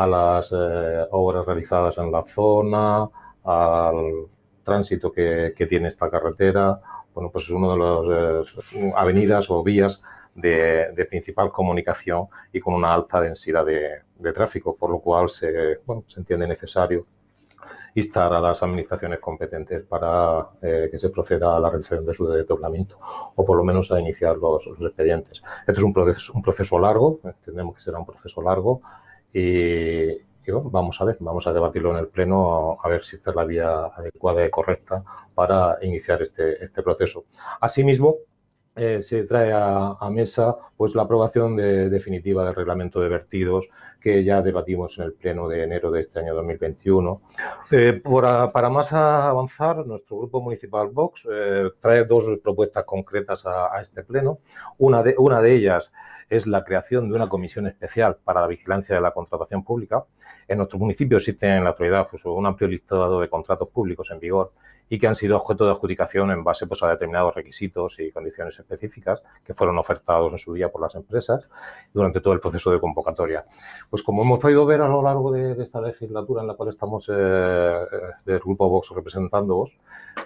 las 0.08 0.52
eh, 0.52 1.06
obras 1.12 1.46
realizadas 1.46 1.98
en 1.98 2.12
la 2.12 2.24
zona, 2.26 3.08
al 3.44 4.28
tránsito 4.64 5.12
que, 5.12 5.54
tiene 5.70 5.88
esta 5.90 6.10
carretera, 6.10 6.80
bueno, 7.14 7.30
pues 7.32 7.46
es 7.46 7.52
una 7.52 7.74
de 7.74 7.78
las 7.78 8.56
eh, 8.74 8.94
avenidas 8.96 9.50
o 9.50 9.62
vías 9.64 10.02
de, 10.34 11.06
principal 11.10 11.52
comunicación 11.52 12.28
y 12.54 12.60
con 12.60 12.74
una 12.74 12.94
alta 12.94 13.20
densidad 13.20 13.66
de, 13.66 14.02
tráfico, 14.34 14.76
por 14.76 14.90
lo 14.90 15.00
cual 15.00 15.30
se, 15.30 15.80
se 16.08 16.20
entiende 16.20 16.48
necesario 16.48 17.06
instar 17.96 18.34
a 18.34 18.40
las 18.40 18.62
administraciones 18.64 19.20
competentes 19.20 19.84
para 19.84 20.50
eh, 20.62 20.88
que 20.92 20.98
se 20.98 21.10
proceda 21.10 21.56
a 21.56 21.60
la 21.60 21.70
realización 21.70 22.06
de 22.06 22.14
su 22.14 22.28
desdoblamiento 22.28 22.98
o 23.36 23.46
por 23.46 23.58
lo 23.58 23.64
menos 23.64 23.92
a 23.92 24.00
iniciar 24.00 24.38
los, 24.38 24.68
expedientes. 24.68 25.44
Esto 25.68 25.80
es 25.80 25.84
un 25.84 25.94
proceso, 25.94 26.34
un 26.34 26.42
proceso 26.42 26.80
largo, 26.80 27.20
entendemos 27.24 27.76
que 27.76 27.82
será 27.82 28.00
un 28.00 28.06
proceso 28.06 28.42
largo 28.42 28.82
y, 29.34 30.18
vamos 30.48 31.00
a 31.00 31.06
ver, 31.06 31.18
vamos 31.20 31.48
a 31.48 31.54
debatirlo 31.54 31.92
en 31.92 31.98
el 31.98 32.08
Pleno 32.08 32.78
a 32.82 32.90
ver 32.90 33.04
si 33.04 33.16
esta 33.16 33.30
es 33.30 33.36
la 33.36 33.46
vía 33.46 33.86
adecuada 33.86 34.46
y 34.46 34.50
correcta 34.50 35.04
para 35.34 35.78
iniciar 35.82 36.22
este, 36.22 36.64
este 36.64 36.84
proceso. 36.84 37.26
Asimismo, 37.60 38.16
eh, 38.76 39.02
se 39.02 39.26
trae 39.26 39.52
a, 39.54 39.98
mesa 40.10 40.56
pues 40.78 40.96
la 40.96 41.04
aprobación 41.04 41.56
definitiva 41.58 42.46
del 42.46 42.56
reglamento 42.56 43.00
de 43.00 43.10
vertidos 43.10 43.70
que 44.02 44.24
ya 44.24 44.42
debatimos 44.42 44.98
en 44.98 45.06
el 45.06 45.14
pleno 45.14 45.48
de 45.48 45.64
enero 45.64 45.92
de 45.92 46.02
este 46.02 46.20
año 46.20 46.34
2021. 46.34 47.22
Eh, 47.70 48.02
para 48.04 48.70
más 48.70 48.92
avanzar, 48.92 49.86
nuestro 49.86 50.18
grupo 50.18 50.42
municipal 50.42 50.88
Vox 50.88 51.28
eh, 51.32 51.70
trae 51.80 52.06
dos 52.06 52.26
propuestas 52.44 52.84
concretas 52.84 53.46
a, 53.46 53.80
este 53.80 54.04
pleno. 54.04 54.40
Una 54.80 55.04
de, 55.04 55.16
una 55.18 55.40
de 55.40 55.54
ellas 55.54 55.92
es 56.32 56.48
la 56.48 56.64
creación 56.64 57.10
de 57.10 57.16
una 57.16 57.28
comisión 57.28 57.68
especial 57.68 58.18
para 58.24 58.40
la 58.40 58.48
vigilancia 58.48 58.96
de 58.96 59.02
la 59.02 59.12
contratación 59.12 59.66
pública. 59.66 60.06
En 60.48 60.60
nuestro 60.60 60.80
municipio 60.80 61.18
existe 61.18 61.46
en 61.46 61.66
la 61.66 61.72
actualidad 61.72 62.08
pues, 62.10 62.24
un 62.24 62.46
amplio 62.46 62.70
listado 62.70 63.20
de 63.20 63.30
contratos 63.30 63.68
públicos 63.68 64.10
en 64.12 64.20
vigor 64.22 64.54
y 64.88 64.98
que 64.98 65.08
han 65.08 65.16
sido 65.16 65.36
objeto 65.38 65.66
de 65.66 65.72
adjudicación 65.72 66.32
en 66.32 66.44
base 66.44 66.68
pues, 66.68 66.84
a 66.84 66.90
determinados 66.90 67.36
requisitos 67.36 68.00
y 68.00 68.14
condiciones 68.14 68.58
específicas 68.58 69.22
que 69.44 69.54
fueron 69.54 69.78
ofertados 69.78 70.32
en 70.32 70.38
su 70.38 70.54
día 70.54 70.70
por 70.70 70.82
las 70.82 70.96
empresas 70.96 71.50
durante 71.94 72.22
todo 72.22 72.34
el 72.34 72.40
proceso 72.40 72.72
de 72.72 72.80
convocatoria. 72.80 73.46
Pues 73.90 74.02
como 74.02 74.22
hemos 74.22 74.40
podido 74.40 74.66
ver 74.66 74.82
a 74.82 74.88
lo 74.88 75.02
largo 75.02 75.34
de, 75.34 75.62
esta 75.62 75.82
legislatura 75.82 76.42
en 76.42 76.48
la 76.48 76.54
cual 76.54 76.70
estamos 76.70 77.10
eh, 77.10 77.14
eh, 77.14 77.86
del 78.26 78.40
Grupo 78.40 78.70
Vox 78.70 78.90
representándoos, 78.90 79.78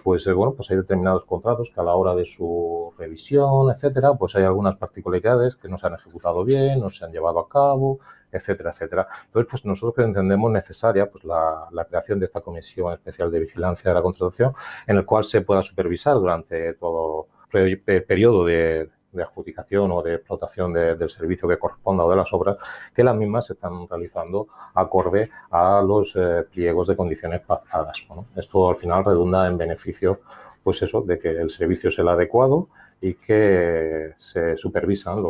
pues 0.04 0.26
eh, 0.28 0.34
bueno, 0.34 0.54
pues 0.54 0.69
hay 0.71 0.78
determinados 0.78 1.26
contratos 1.26 1.71
que 1.74 1.80
a 1.80 1.84
la 1.84 1.95
hora 1.95 2.15
de 2.15 2.26
su 2.26 2.93
revisión, 2.98 3.71
etcétera, 3.71 4.13
pues 4.13 4.36
hay 4.36 4.43
algunas 4.43 4.78
particularidades 4.78 5.56
que 5.56 5.67
no 5.67 5.78
se 5.78 5.88
han 5.88 5.95
ejecutado 5.95 6.43
bien, 6.43 6.80
no 6.80 6.89
se 6.89 7.06
han 7.06 7.12
llevado 7.12 7.39
a 7.39 7.50
cabo, 7.50 8.00
etcétera, 8.32 8.71
etcétera. 8.71 9.08
Entonces, 9.26 9.50
pues 9.50 9.65
nosotros 9.65 10.06
entendemos 10.06 10.52
necesaria 10.52 11.10
pues, 11.10 11.24
la, 11.24 11.86
creación 11.89 12.19
de 12.19 12.26
esta 12.26 12.41
comisión 12.41 12.93
especial 12.93 13.32
de 13.32 13.39
vigilancia 13.39 13.89
de 13.89 13.95
la 13.95 14.02
contratación, 14.02 14.54
en 14.88 14.98
el 14.98 15.06
cual 15.06 15.24
se 15.24 15.41
pueda 15.41 15.63
supervisar 15.63 16.15
durante 16.15 16.74
todo 16.74 17.28
el 17.54 17.82
periodo 17.82 18.45
de, 18.45 18.89
adjudicación 19.23 19.91
o 19.91 20.01
de 20.01 20.15
explotación 20.15 20.73
del 20.73 21.10
servicio 21.10 21.47
que 21.47 21.58
corresponda 21.58 22.04
o 22.04 22.10
de 22.10 22.15
las 22.15 22.32
obras, 22.34 22.58
que 22.93 23.04
las 23.04 23.15
mismas 23.15 23.45
se 23.45 23.54
están 23.54 23.88
realizando 23.88 24.47
acorde 24.73 25.30
a 25.51 25.82
los 25.82 26.15
eh, 26.15 26.43
pliegos 26.51 26.88
de 26.88 26.95
condiciones 26.95 27.41
pactadas. 27.41 28.06
Esto 28.36 28.69
al 28.69 28.75
final 28.75 29.06
redunda 29.06 29.47
en 29.47 29.58
beneficio 29.58 30.19
pues 30.63 30.82
eso, 30.82 31.01
de 31.01 31.19
que 31.19 31.30
el 31.30 31.51
servicio 31.51 31.91
sea 31.91 32.01
el 32.01 32.10
adecuado 32.10 32.69
y 32.99 33.13
que 33.13 34.13
se 34.17 34.58
supervisan 34.58 35.23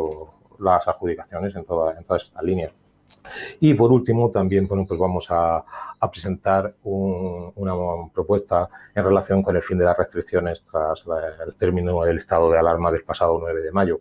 las 0.58 0.88
adjudicaciones 0.88 1.54
en, 1.54 1.64
toda, 1.66 1.92
en 1.98 2.04
todas 2.04 2.24
estas 2.24 2.42
líneas. 2.42 2.72
Y 3.60 3.74
por 3.74 3.92
último, 3.92 4.30
también 4.30 4.66
bueno, 4.66 4.86
pues 4.86 4.98
vamos 4.98 5.26
a, 5.30 5.64
presentar 6.10 6.72
una 6.84 7.72
propuesta 8.14 8.68
en 8.94 9.04
relación 9.04 9.42
con 9.42 9.56
el 9.56 9.62
fin 9.62 9.76
de 9.76 9.84
las 9.84 9.96
restricciones 9.96 10.62
tras 10.62 11.04
el 11.44 11.56
término 11.56 12.02
del 12.04 12.18
estado 12.18 12.50
de 12.50 12.58
alarma 12.58 12.92
del 12.92 13.02
pasado 13.02 13.38
9 13.40 13.60
de 13.60 13.72
mayo, 13.72 14.00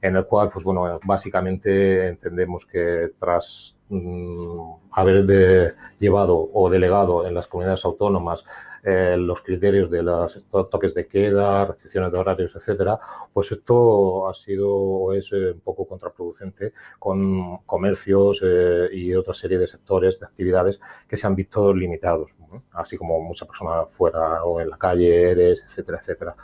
en 0.00 0.14
el 0.14 0.26
cual, 0.26 0.48
pues 0.50 0.64
bueno, 0.64 1.00
básicamente 1.02 2.08
entendemos 2.08 2.64
que 2.66 3.10
tras 3.18 3.76
mm, 3.88 4.72
haber 4.92 5.74
llevado 5.98 6.50
o 6.52 6.70
delegado 6.70 7.26
en 7.26 7.34
las 7.34 7.48
comunidades 7.48 7.84
autónomas 7.84 8.44
eh, 8.82 9.16
los 9.18 9.42
criterios 9.42 9.90
de 9.90 10.02
los 10.02 10.46
toques 10.70 10.94
de 10.94 11.06
queda, 11.06 11.66
restricciones 11.66 12.12
de 12.12 12.18
horarios, 12.18 12.54
etcétera, 12.56 12.98
pues 13.32 13.52
esto 13.52 14.28
ha 14.28 14.34
sido 14.34 14.70
o 14.70 15.12
es 15.12 15.30
eh, 15.32 15.52
un 15.52 15.60
poco 15.60 15.86
contraproducente 15.86 16.72
con 16.98 17.58
comercios 17.66 18.40
eh, 18.44 18.88
y 18.92 19.14
otra 19.14 19.34
serie 19.34 19.58
de 19.58 19.66
sectores, 19.66 20.18
de 20.20 20.26
actividades 20.26 20.80
que 21.08 21.16
se 21.16 21.26
han 21.26 21.34
visto 21.34 21.74
limitados, 21.74 22.34
así 22.72 22.96
como 22.96 23.20
muchas 23.20 23.46
personas 23.48 23.88
fuera 23.90 24.44
o 24.44 24.60
en 24.60 24.70
la 24.70 24.78
calle, 24.78 25.32
etcétera, 25.50 25.98
etcétera. 25.98 26.36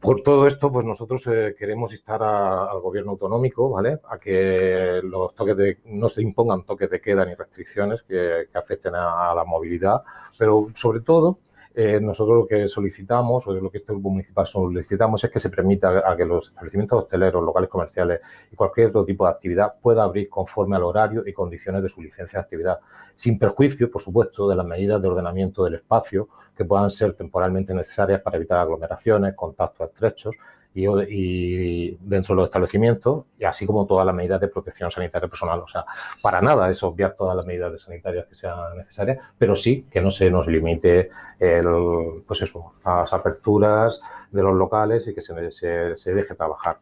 Por 0.00 0.22
todo 0.22 0.46
esto, 0.46 0.70
pues 0.70 0.86
nosotros 0.86 1.26
eh, 1.26 1.56
queremos 1.58 1.92
instar 1.92 2.22
al 2.22 2.80
gobierno 2.80 3.12
autonómico, 3.12 3.68
¿vale? 3.68 3.98
A 4.08 4.18
que 4.18 5.00
los 5.02 5.34
toques 5.34 5.56
de, 5.56 5.78
no 5.86 6.08
se 6.08 6.22
impongan 6.22 6.62
toques 6.62 6.88
de 6.88 7.00
queda 7.00 7.24
ni 7.24 7.34
restricciones 7.34 8.02
que, 8.04 8.46
afecten 8.54 8.94
a, 8.94 9.34
la 9.34 9.44
movilidad, 9.44 10.02
pero 10.38 10.68
sobre 10.74 11.00
todo 11.00 11.38
eh, 11.80 12.00
nosotros 12.00 12.38
lo 12.38 12.46
que 12.48 12.66
solicitamos, 12.66 13.46
o 13.46 13.52
lo 13.52 13.70
que 13.70 13.76
este 13.76 13.92
grupo 13.92 14.10
municipal 14.10 14.44
solicitamos, 14.44 15.22
es 15.22 15.30
que 15.30 15.38
se 15.38 15.48
permita 15.48 16.02
a 16.04 16.16
que 16.16 16.24
los 16.24 16.48
establecimientos 16.48 17.04
hosteleros, 17.04 17.40
locales 17.40 17.70
comerciales 17.70 18.20
y 18.50 18.56
cualquier 18.56 18.88
otro 18.88 19.04
tipo 19.04 19.24
de 19.24 19.30
actividad 19.30 19.74
pueda 19.80 20.02
abrir 20.02 20.28
conforme 20.28 20.74
al 20.74 20.82
horario 20.82 21.22
y 21.24 21.32
condiciones 21.32 21.80
de 21.84 21.88
su 21.88 22.02
licencia 22.02 22.40
de 22.40 22.42
actividad, 22.42 22.80
sin 23.14 23.38
perjuicio, 23.38 23.92
por 23.92 24.02
supuesto, 24.02 24.48
de 24.48 24.56
las 24.56 24.66
medidas 24.66 25.00
de 25.00 25.06
ordenamiento 25.06 25.62
del 25.62 25.76
espacio 25.76 26.28
que 26.56 26.64
puedan 26.64 26.90
ser 26.90 27.12
temporalmente 27.12 27.72
necesarias 27.72 28.22
para 28.22 28.38
evitar 28.38 28.58
aglomeraciones, 28.58 29.36
contactos 29.36 29.90
estrechos 29.90 30.34
y, 30.74 31.90
dentro 32.00 32.34
de 32.34 32.36
los 32.36 32.44
establecimientos, 32.46 33.24
y 33.38 33.44
así 33.44 33.66
como 33.66 33.86
todas 33.86 34.06
las 34.06 34.14
medidas 34.14 34.40
de 34.40 34.48
protección 34.48 34.90
sanitaria 34.90 35.28
personal. 35.28 35.60
O 35.60 35.68
sea, 35.68 35.84
para 36.22 36.40
nada 36.40 36.70
es 36.70 36.82
obviar 36.82 37.14
todas 37.16 37.36
las 37.36 37.46
medidas 37.46 37.82
sanitarias 37.82 38.26
que 38.26 38.34
sean 38.34 38.76
necesarias, 38.76 39.18
pero 39.36 39.56
sí 39.56 39.86
que 39.90 40.00
no 40.00 40.10
se 40.10 40.30
nos 40.30 40.46
limite 40.46 41.10
el, 41.38 42.22
pues 42.26 42.42
eso, 42.42 42.74
las 42.84 43.12
aperturas 43.12 44.00
de 44.30 44.42
los 44.42 44.54
locales 44.54 45.06
y 45.08 45.14
que 45.14 45.22
se, 45.22 45.50
se, 45.96 46.14
deje 46.14 46.34
trabajar 46.34 46.78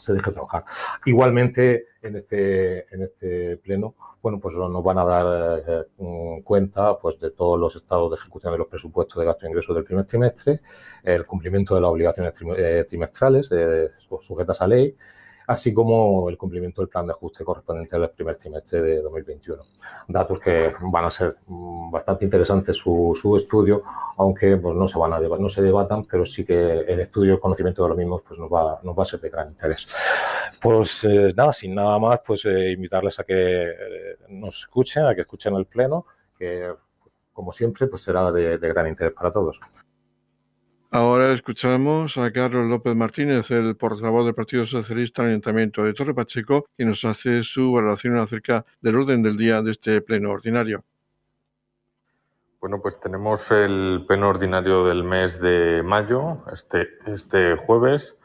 se 0.00 0.12
deje 0.14 0.32
trabajar. 0.32 0.64
Igualmente, 1.04 1.88
en 2.02 2.16
este, 2.16 2.92
en 2.94 3.02
este 3.02 3.56
pleno, 3.58 3.94
bueno, 4.22 4.38
pues 4.38 4.54
nos 4.54 4.84
van 4.84 4.98
a 4.98 5.04
dar 5.04 5.62
eh, 5.66 6.42
cuenta 6.44 6.96
pues, 6.98 7.18
de 7.20 7.30
todos 7.30 7.58
los 7.58 7.74
estados 7.76 8.10
de 8.10 8.16
ejecución 8.16 8.52
de 8.52 8.58
los 8.58 8.68
presupuestos 8.68 9.18
de 9.18 9.26
gasto 9.26 9.46
e 9.46 9.48
ingresos 9.48 9.74
del 9.74 9.84
primer 9.84 10.04
trimestre, 10.04 10.60
el 11.02 11.24
cumplimiento 11.24 11.74
de 11.74 11.80
las 11.80 11.90
obligaciones 11.90 12.34
eh, 12.56 12.84
trimestrales 12.88 13.48
eh, 13.50 13.90
sujetas 14.20 14.60
a 14.60 14.66
ley, 14.66 14.94
así 15.50 15.74
como 15.74 16.28
el 16.30 16.38
cumplimiento 16.38 16.80
del 16.80 16.88
plan 16.88 17.06
de 17.06 17.12
ajuste 17.12 17.44
correspondiente 17.44 17.96
al 17.96 18.08
primer 18.10 18.36
trimestre 18.36 18.80
de 18.82 19.02
2021. 19.02 19.60
Datos 20.06 20.38
que 20.38 20.72
van 20.80 21.04
a 21.04 21.10
ser 21.10 21.38
mm, 21.44 21.90
bastante 21.90 22.24
interesantes 22.24 22.76
su, 22.76 23.18
su 23.20 23.34
estudio, 23.34 23.82
aunque 24.16 24.56
pues, 24.56 24.76
no 24.76 24.86
se 24.86 24.96
van 24.96 25.12
a 25.12 25.18
no 25.18 25.48
se 25.48 25.62
debatan, 25.62 26.02
pero 26.08 26.24
sí 26.24 26.44
que 26.44 26.54
el 26.54 27.00
estudio 27.00 27.32
y 27.32 27.34
el 27.34 27.40
conocimiento 27.40 27.82
de 27.82 27.88
los 27.88 27.98
mismos 27.98 28.22
pues, 28.26 28.38
nos, 28.38 28.48
va, 28.48 28.78
nos 28.84 28.96
va 28.96 29.02
a 29.02 29.06
ser 29.06 29.20
de 29.20 29.28
gran 29.28 29.48
interés. 29.48 29.88
Pues 30.62 31.02
eh, 31.02 31.34
nada, 31.36 31.52
sin 31.52 31.74
nada 31.74 31.98
más, 31.98 32.20
pues 32.24 32.44
eh, 32.44 32.70
invitarles 32.70 33.18
a 33.18 33.24
que 33.24 33.34
eh, 33.34 34.16
nos 34.28 34.60
escuchen, 34.60 35.04
a 35.04 35.16
que 35.16 35.22
escuchen 35.22 35.56
el 35.56 35.66
pleno, 35.66 36.06
que 36.38 36.72
como 37.32 37.52
siempre 37.52 37.88
pues 37.88 38.02
será 38.02 38.30
de 38.30 38.56
gran 38.58 38.86
interés 38.86 39.14
para 39.14 39.32
todos. 39.32 39.58
Ahora 40.92 41.32
escuchamos 41.32 42.18
a 42.18 42.32
Carlos 42.32 42.66
López 42.68 42.96
Martínez, 42.96 43.48
el 43.52 43.76
portavoz 43.76 44.24
del 44.24 44.34
Partido 44.34 44.66
Socialista 44.66 45.22
en 45.22 45.28
el 45.28 45.32
Ayuntamiento 45.34 45.84
de 45.84 45.94
Torre 45.94 46.12
Pacheco, 46.12 46.66
que 46.76 46.84
nos 46.84 47.04
hace 47.04 47.44
su 47.44 47.70
valoración 47.70 48.16
acerca 48.16 48.64
del 48.80 48.96
orden 48.96 49.22
del 49.22 49.36
día 49.36 49.62
de 49.62 49.70
este 49.70 50.00
pleno 50.00 50.32
ordinario. 50.32 50.82
Bueno, 52.60 52.82
pues 52.82 52.98
tenemos 52.98 53.52
el 53.52 54.04
pleno 54.08 54.30
ordinario 54.30 54.84
del 54.84 55.04
mes 55.04 55.40
de 55.40 55.84
mayo, 55.84 56.42
este, 56.52 56.88
este 57.06 57.54
jueves, 57.54 58.18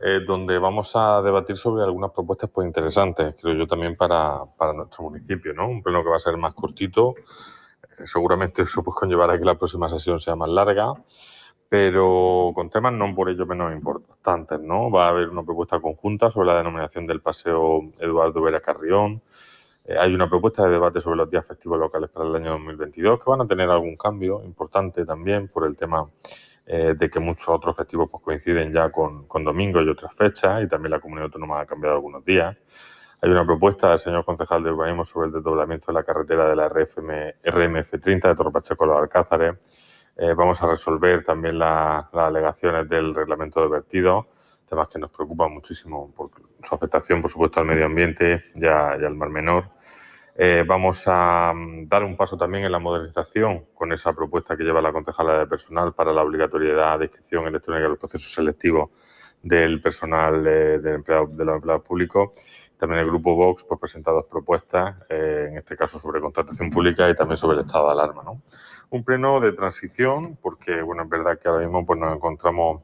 eh, 0.00 0.20
donde 0.26 0.58
vamos 0.58 0.96
a 0.96 1.20
debatir 1.20 1.58
sobre 1.58 1.84
algunas 1.84 2.12
propuestas 2.12 2.48
pues, 2.48 2.66
interesantes, 2.66 3.34
creo 3.38 3.56
yo 3.56 3.66
también 3.66 3.94
para, 3.94 4.38
nuestro 4.74 5.04
municipio, 5.04 5.52
¿no? 5.52 5.68
Un 5.68 5.82
pleno 5.82 6.02
que 6.02 6.08
va 6.08 6.16
a 6.16 6.20
ser 6.20 6.38
más 6.38 6.54
cortito, 6.54 7.14
eh, 7.18 8.06
seguramente 8.06 8.62
eso 8.62 8.82
pues 8.82 8.96
conllevará 8.96 9.38
que 9.38 9.44
la 9.44 9.58
próxima 9.58 9.90
sesión 9.90 10.18
sea 10.18 10.34
más 10.34 10.48
larga 10.48 10.94
pero 11.68 12.52
con 12.54 12.70
temas 12.70 12.92
no 12.92 13.14
por 13.14 13.28
ello 13.28 13.46
menos 13.46 13.72
importantes, 13.72 14.60
¿no? 14.60 14.90
Va 14.90 15.06
a 15.06 15.08
haber 15.10 15.28
una 15.28 15.42
propuesta 15.42 15.80
conjunta 15.80 16.30
sobre 16.30 16.48
la 16.48 16.58
denominación 16.58 17.06
del 17.06 17.20
paseo 17.20 17.90
Eduardo 17.98 18.40
Vera 18.42 18.60
Carrión. 18.60 19.22
Eh, 19.84 19.96
hay 19.98 20.14
una 20.14 20.28
propuesta 20.28 20.64
de 20.64 20.70
debate 20.70 21.00
sobre 21.00 21.16
los 21.16 21.30
días 21.30 21.46
festivos 21.46 21.78
locales 21.78 22.10
para 22.10 22.28
el 22.28 22.36
año 22.36 22.52
2022 22.52 23.18
que 23.22 23.30
van 23.30 23.40
a 23.40 23.46
tener 23.46 23.68
algún 23.68 23.96
cambio 23.96 24.42
importante 24.44 25.04
también 25.04 25.48
por 25.48 25.66
el 25.66 25.76
tema 25.76 26.08
eh, 26.66 26.94
de 26.96 27.10
que 27.10 27.20
muchos 27.20 27.48
otros 27.48 27.76
festivos 27.76 28.08
pues, 28.10 28.22
coinciden 28.22 28.72
ya 28.72 28.90
con, 28.90 29.26
con 29.26 29.44
domingos 29.44 29.84
y 29.84 29.88
otras 29.88 30.14
fechas 30.14 30.62
y 30.62 30.68
también 30.68 30.92
la 30.92 31.00
comunidad 31.00 31.26
autónoma 31.26 31.60
ha 31.60 31.66
cambiado 31.66 31.96
algunos 31.96 32.24
días. 32.24 32.56
Hay 33.22 33.30
una 33.30 33.44
propuesta 33.44 33.90
del 33.90 33.98
señor 33.98 34.24
concejal 34.24 34.62
de 34.62 34.70
urbanismo 34.70 35.04
sobre 35.04 35.28
el 35.28 35.32
desdoblamiento 35.32 35.86
de 35.88 35.94
la 35.94 36.04
carretera 36.04 36.48
de 36.48 36.54
la 36.54 36.68
RFM, 36.68 37.36
RMF30 37.42 38.28
de 38.28 38.34
Torrepacheco 38.34 38.84
a 38.84 38.86
los 38.86 38.98
Alcázares 38.98 39.54
eh, 40.18 40.32
vamos 40.32 40.62
a 40.62 40.66
resolver 40.66 41.24
también 41.24 41.58
las 41.58 42.06
alegaciones 42.14 42.88
del 42.88 43.14
reglamento 43.14 43.60
de 43.60 43.68
vertido, 43.68 44.28
temas 44.66 44.88
que 44.88 44.98
nos 44.98 45.10
preocupan 45.10 45.52
muchísimo 45.52 46.10
por 46.14 46.30
su 46.62 46.74
afectación, 46.74 47.20
por 47.20 47.30
supuesto, 47.30 47.60
al 47.60 47.66
medio 47.66 47.84
ambiente 47.84 48.42
y, 48.54 48.64
al 48.64 49.14
mar 49.14 49.28
menor. 49.28 49.68
Eh, 50.34 50.64
vamos 50.66 51.04
a 51.06 51.52
mm, 51.54 51.88
dar 51.88 52.02
un 52.04 52.16
paso 52.16 52.36
también 52.36 52.64
en 52.64 52.72
la 52.72 52.78
modernización 52.78 53.66
con 53.74 53.92
esa 53.92 54.14
propuesta 54.14 54.56
que 54.56 54.64
lleva 54.64 54.80
la 54.80 54.92
concejala 54.92 55.38
de 55.38 55.46
personal 55.46 55.92
para 55.94 56.12
la 56.12 56.22
obligatoriedad 56.22 56.98
de 56.98 57.06
inscripción 57.06 57.46
electrónica 57.46 57.84
en 57.84 57.90
los 57.90 57.98
procesos 57.98 58.32
selectivos 58.32 58.90
del 59.42 59.80
personal 59.82 60.46
eh, 60.46 60.78
de, 60.78 60.98
de 60.98 61.44
los 61.44 61.54
empleados 61.56 61.82
públicos. 61.82 62.30
También 62.78 63.00
el 63.00 63.06
grupo 63.06 63.34
Vox 63.34 63.64
pues, 63.64 63.80
presenta 63.80 64.10
dos 64.12 64.26
propuestas, 64.26 64.96
en 65.08 65.56
este 65.56 65.76
caso 65.76 65.98
sobre 65.98 66.20
contratación 66.20 66.70
pública 66.70 67.08
y 67.08 67.14
también 67.14 67.38
sobre 67.38 67.58
el 67.58 67.64
estado 67.66 67.86
de 67.86 67.92
alarma. 67.92 68.22
¿no? 68.22 68.42
Un 68.90 69.04
pleno 69.04 69.40
de 69.40 69.52
transición, 69.52 70.36
porque 70.40 70.82
bueno, 70.82 71.02
es 71.02 71.08
verdad 71.08 71.38
que 71.38 71.48
ahora 71.48 71.62
mismo 71.62 71.84
pues, 71.84 71.98
nos 71.98 72.14
encontramos 72.14 72.82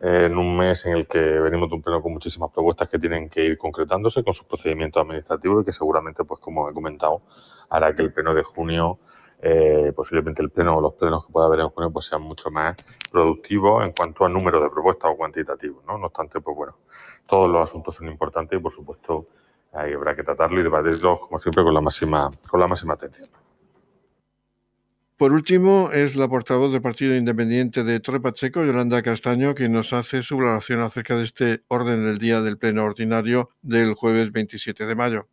eh, 0.00 0.26
en 0.26 0.38
un 0.38 0.56
mes 0.56 0.86
en 0.86 0.96
el 0.96 1.06
que 1.06 1.18
venimos 1.18 1.68
de 1.68 1.76
un 1.76 1.82
pleno 1.82 2.00
con 2.02 2.12
muchísimas 2.12 2.50
propuestas 2.50 2.88
que 2.88 2.98
tienen 2.98 3.28
que 3.28 3.44
ir 3.44 3.58
concretándose 3.58 4.24
con 4.24 4.32
sus 4.32 4.46
procedimientos 4.46 5.02
administrativos 5.02 5.62
y 5.62 5.66
que 5.66 5.72
seguramente, 5.72 6.24
pues 6.24 6.40
como 6.40 6.70
he 6.70 6.72
comentado, 6.72 7.22
hará 7.68 7.94
que 7.94 8.02
el 8.02 8.12
pleno 8.12 8.32
de 8.34 8.42
junio, 8.42 8.98
eh, 9.42 9.92
posiblemente 9.94 10.42
el 10.42 10.50
pleno 10.50 10.78
o 10.78 10.80
los 10.80 10.94
plenos 10.94 11.26
que 11.26 11.32
pueda 11.32 11.46
haber 11.46 11.60
en 11.60 11.68
junio, 11.68 11.90
pues 11.90 12.06
sean 12.06 12.22
mucho 12.22 12.50
más 12.50 12.76
productivos 13.10 13.84
en 13.84 13.92
cuanto 13.92 14.24
a 14.24 14.28
número 14.28 14.60
de 14.60 14.70
propuestas 14.70 15.10
o 15.12 15.16
cuantitativos, 15.16 15.84
¿no? 15.84 15.98
No 15.98 16.06
obstante, 16.06 16.40
pues 16.40 16.56
bueno, 16.56 16.76
todos 17.26 17.50
los 17.50 17.68
asuntos 17.68 17.94
son 17.94 18.08
importantes 18.08 18.58
y 18.58 18.62
por 18.62 18.72
supuesto 18.72 19.26
ahí 19.72 19.92
habrá 19.92 20.16
que 20.16 20.22
tratarlo 20.22 20.60
y 20.60 20.62
debatirlos 20.62 21.20
como 21.20 21.38
siempre 21.38 21.62
con 21.62 21.74
la 21.74 21.80
máxima, 21.80 22.30
con 22.48 22.60
la 22.60 22.66
máxima 22.68 22.94
atención. 22.94 23.49
Por 25.20 25.34
último, 25.34 25.90
es 25.92 26.16
la 26.16 26.28
portavoz 26.28 26.72
del 26.72 26.80
Partido 26.80 27.14
Independiente 27.14 27.84
de 27.84 28.00
Torre 28.00 28.22
Pacheco, 28.22 28.64
Yolanda 28.64 29.02
Castaño, 29.02 29.54
quien 29.54 29.70
nos 29.70 29.92
hace 29.92 30.22
su 30.22 30.38
valoración 30.38 30.80
acerca 30.80 31.14
de 31.14 31.24
este 31.24 31.62
orden 31.68 32.06
del 32.06 32.16
día 32.16 32.40
del 32.40 32.56
Pleno 32.56 32.84
Ordinario 32.84 33.50
del 33.60 33.92
jueves 33.92 34.32
27 34.32 34.86
de 34.86 34.94
mayo. 34.94 35.28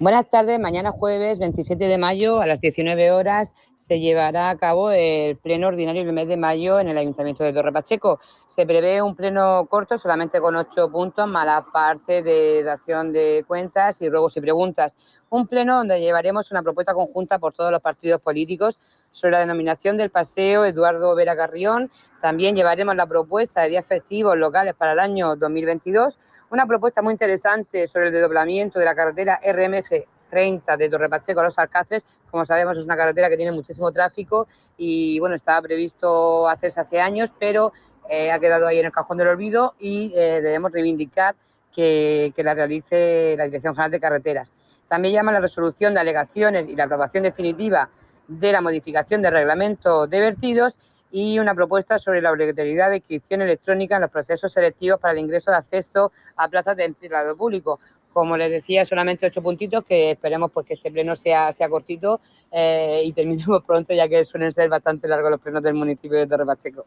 Buenas 0.00 0.30
tardes. 0.30 0.60
Mañana 0.60 0.92
jueves 0.92 1.40
27 1.40 1.88
de 1.88 1.98
mayo 1.98 2.40
a 2.40 2.46
las 2.46 2.60
19 2.60 3.10
horas 3.10 3.52
se 3.76 3.98
llevará 3.98 4.48
a 4.48 4.56
cabo 4.56 4.92
el 4.92 5.36
pleno 5.38 5.66
ordinario 5.66 6.04
del 6.04 6.12
mes 6.12 6.28
de 6.28 6.36
mayo 6.36 6.78
en 6.78 6.86
el 6.86 6.96
Ayuntamiento 6.96 7.42
de 7.42 7.52
Torre 7.52 7.72
Pacheco. 7.72 8.20
Se 8.46 8.64
prevé 8.64 9.02
un 9.02 9.16
pleno 9.16 9.66
corto 9.68 9.98
solamente 9.98 10.40
con 10.40 10.54
ocho 10.54 10.88
puntos, 10.88 11.26
más 11.26 11.44
la 11.46 11.66
parte 11.72 12.22
de 12.22 12.64
acción 12.70 13.12
de 13.12 13.44
cuentas 13.48 14.00
y 14.00 14.08
ruegos 14.08 14.36
y 14.36 14.40
preguntas. 14.40 14.96
Un 15.30 15.48
pleno 15.48 15.78
donde 15.78 16.00
llevaremos 16.00 16.52
una 16.52 16.62
propuesta 16.62 16.94
conjunta 16.94 17.40
por 17.40 17.52
todos 17.52 17.72
los 17.72 17.82
partidos 17.82 18.22
políticos 18.22 18.78
sobre 19.10 19.32
la 19.32 19.40
denominación 19.40 19.96
del 19.96 20.10
paseo 20.10 20.64
Eduardo 20.64 21.12
Vera 21.16 21.34
Carrión. 21.34 21.90
También 22.22 22.54
llevaremos 22.54 22.94
la 22.94 23.06
propuesta 23.06 23.62
de 23.62 23.70
días 23.70 23.84
festivos 23.84 24.36
locales 24.36 24.74
para 24.74 24.92
el 24.92 25.00
año 25.00 25.34
2022 25.34 26.20
una 26.50 26.66
propuesta 26.66 27.02
muy 27.02 27.12
interesante 27.12 27.86
sobre 27.86 28.06
el 28.06 28.12
desdoblamiento 28.12 28.78
de 28.78 28.84
la 28.84 28.94
carretera 28.94 29.40
RMF 29.42 29.90
30 30.30 30.76
de 30.76 30.88
Torre 30.88 31.08
Pacheco 31.08 31.40
a 31.40 31.44
los 31.44 31.58
Alcáceres. 31.58 32.04
Como 32.30 32.44
sabemos, 32.44 32.76
es 32.76 32.84
una 32.84 32.96
carretera 32.96 33.28
que 33.28 33.36
tiene 33.36 33.52
muchísimo 33.52 33.92
tráfico 33.92 34.46
y 34.76 35.18
bueno, 35.18 35.34
estaba 35.34 35.62
previsto 35.62 36.48
hacerse 36.48 36.80
hace 36.80 37.00
años, 37.00 37.32
pero 37.38 37.72
eh, 38.08 38.30
ha 38.30 38.38
quedado 38.38 38.66
ahí 38.66 38.78
en 38.78 38.86
el 38.86 38.92
cajón 38.92 39.18
del 39.18 39.28
olvido 39.28 39.74
y 39.78 40.12
eh, 40.14 40.40
debemos 40.40 40.72
reivindicar 40.72 41.34
que, 41.74 42.32
la 42.36 42.54
realice 42.54 43.34
la 43.36 43.44
Dirección 43.44 43.74
General 43.74 43.90
de 43.90 44.00
Carreteras. 44.00 44.52
También 44.88 45.14
llama 45.14 45.32
la 45.32 45.40
resolución 45.40 45.94
de 45.94 46.00
alegaciones 46.00 46.68
y 46.68 46.74
la 46.74 46.84
aprobación 46.84 47.22
definitiva 47.22 47.90
de 48.26 48.52
la 48.52 48.60
modificación 48.60 49.22
del 49.22 49.32
reglamento 49.32 50.06
de 50.06 50.20
vertidos 50.20 50.76
y 51.10 51.38
una 51.38 51.54
propuesta 51.54 51.98
sobre 51.98 52.20
la 52.20 52.32
obligatoriedad 52.32 52.90
de 52.90 52.96
inscripción 52.96 53.42
electrónica 53.42 53.96
en 53.96 54.02
los 54.02 54.10
procesos 54.10 54.52
selectivos 54.52 55.00
para 55.00 55.12
el 55.12 55.20
ingreso 55.20 55.50
de 55.50 55.56
acceso 55.56 56.12
a 56.36 56.48
plazas 56.48 56.76
de 56.76 56.84
empleado 56.84 57.36
público. 57.36 57.80
Como 58.12 58.36
les 58.36 58.50
decía, 58.50 58.84
solamente 58.84 59.26
ocho 59.26 59.42
puntitos 59.42 59.84
que 59.84 60.10
esperemos 60.12 60.50
pues 60.50 60.66
que 60.66 60.74
este 60.74 60.90
pleno 60.90 61.14
sea, 61.14 61.52
sea 61.52 61.68
cortito 61.68 62.20
eh, 62.50 63.02
y 63.04 63.12
terminemos 63.12 63.62
pronto, 63.66 63.94
ya 63.94 64.08
que 64.08 64.24
suelen 64.24 64.52
ser 64.52 64.68
bastante 64.68 65.08
largos 65.08 65.30
los 65.30 65.40
plenos 65.40 65.62
del 65.62 65.74
municipio 65.74 66.18
de 66.18 66.26
Torre 66.26 66.46
Pacheco. 66.46 66.86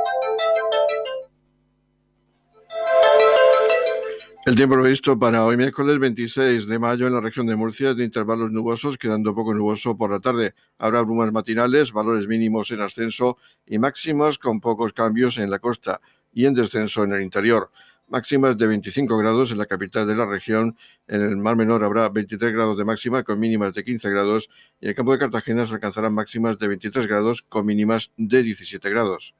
El 4.51 4.57
tiempo 4.57 4.75
previsto 4.75 5.17
para 5.17 5.45
hoy 5.45 5.55
miércoles 5.55 5.97
26 5.97 6.67
de 6.67 6.77
mayo 6.77 7.07
en 7.07 7.13
la 7.13 7.21
región 7.21 7.45
de 7.45 7.55
Murcia 7.55 7.91
es 7.91 7.95
de 7.95 8.03
intervalos 8.03 8.51
nubosos, 8.51 8.97
quedando 8.97 9.33
poco 9.33 9.53
nuboso 9.53 9.95
por 9.95 10.11
la 10.11 10.19
tarde. 10.19 10.55
Habrá 10.77 11.03
brumas 11.03 11.31
matinales, 11.31 11.93
valores 11.93 12.27
mínimos 12.27 12.69
en 12.71 12.81
ascenso 12.81 13.37
y 13.65 13.79
máximos 13.79 14.37
con 14.37 14.59
pocos 14.59 14.91
cambios 14.91 15.37
en 15.37 15.49
la 15.49 15.59
costa 15.59 16.01
y 16.33 16.47
en 16.47 16.53
descenso 16.53 17.05
en 17.05 17.13
el 17.13 17.21
interior. 17.21 17.71
Máximas 18.09 18.57
de 18.57 18.67
25 18.67 19.17
grados 19.19 19.51
en 19.53 19.57
la 19.57 19.67
capital 19.67 20.05
de 20.05 20.17
la 20.17 20.25
región. 20.25 20.75
En 21.07 21.21
el 21.21 21.37
Mar 21.37 21.55
Menor 21.55 21.85
habrá 21.85 22.09
23 22.09 22.51
grados 22.51 22.77
de 22.77 22.83
máxima 22.83 23.23
con 23.23 23.39
mínimas 23.39 23.73
de 23.73 23.85
15 23.85 24.09
grados 24.09 24.49
y 24.81 24.87
en 24.87 24.89
el 24.89 24.95
campo 24.95 25.13
de 25.13 25.19
Cartagena 25.19 25.65
se 25.65 25.75
alcanzarán 25.75 26.13
máximas 26.13 26.59
de 26.59 26.67
23 26.67 27.07
grados 27.07 27.41
con 27.41 27.65
mínimas 27.65 28.11
de 28.17 28.43
17 28.43 28.89
grados. 28.89 29.33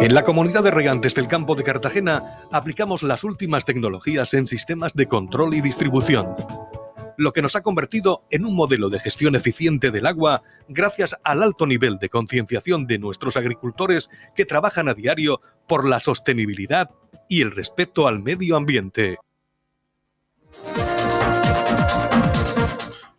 En 0.00 0.14
la 0.14 0.24
comunidad 0.24 0.62
de 0.62 0.70
regantes 0.70 1.14
del 1.14 1.28
campo 1.28 1.54
de 1.54 1.64
Cartagena 1.64 2.42
aplicamos 2.52 3.02
las 3.02 3.24
últimas 3.24 3.64
tecnologías 3.64 4.34
en 4.34 4.46
sistemas 4.46 4.94
de 4.94 5.06
control 5.06 5.54
y 5.54 5.60
distribución, 5.60 6.34
lo 7.16 7.32
que 7.32 7.42
nos 7.42 7.56
ha 7.56 7.62
convertido 7.62 8.24
en 8.30 8.44
un 8.44 8.54
modelo 8.54 8.90
de 8.90 9.00
gestión 9.00 9.34
eficiente 9.34 9.90
del 9.90 10.06
agua 10.06 10.42
gracias 10.68 11.16
al 11.24 11.42
alto 11.42 11.66
nivel 11.66 11.98
de 11.98 12.10
concienciación 12.10 12.86
de 12.86 12.98
nuestros 12.98 13.36
agricultores 13.36 14.10
que 14.34 14.44
trabajan 14.44 14.88
a 14.88 14.94
diario 14.94 15.40
por 15.66 15.88
la 15.88 16.00
sostenibilidad 16.00 16.90
y 17.28 17.42
el 17.42 17.50
respeto 17.50 18.06
al 18.06 18.20
medio 18.20 18.56
ambiente. 18.56 19.18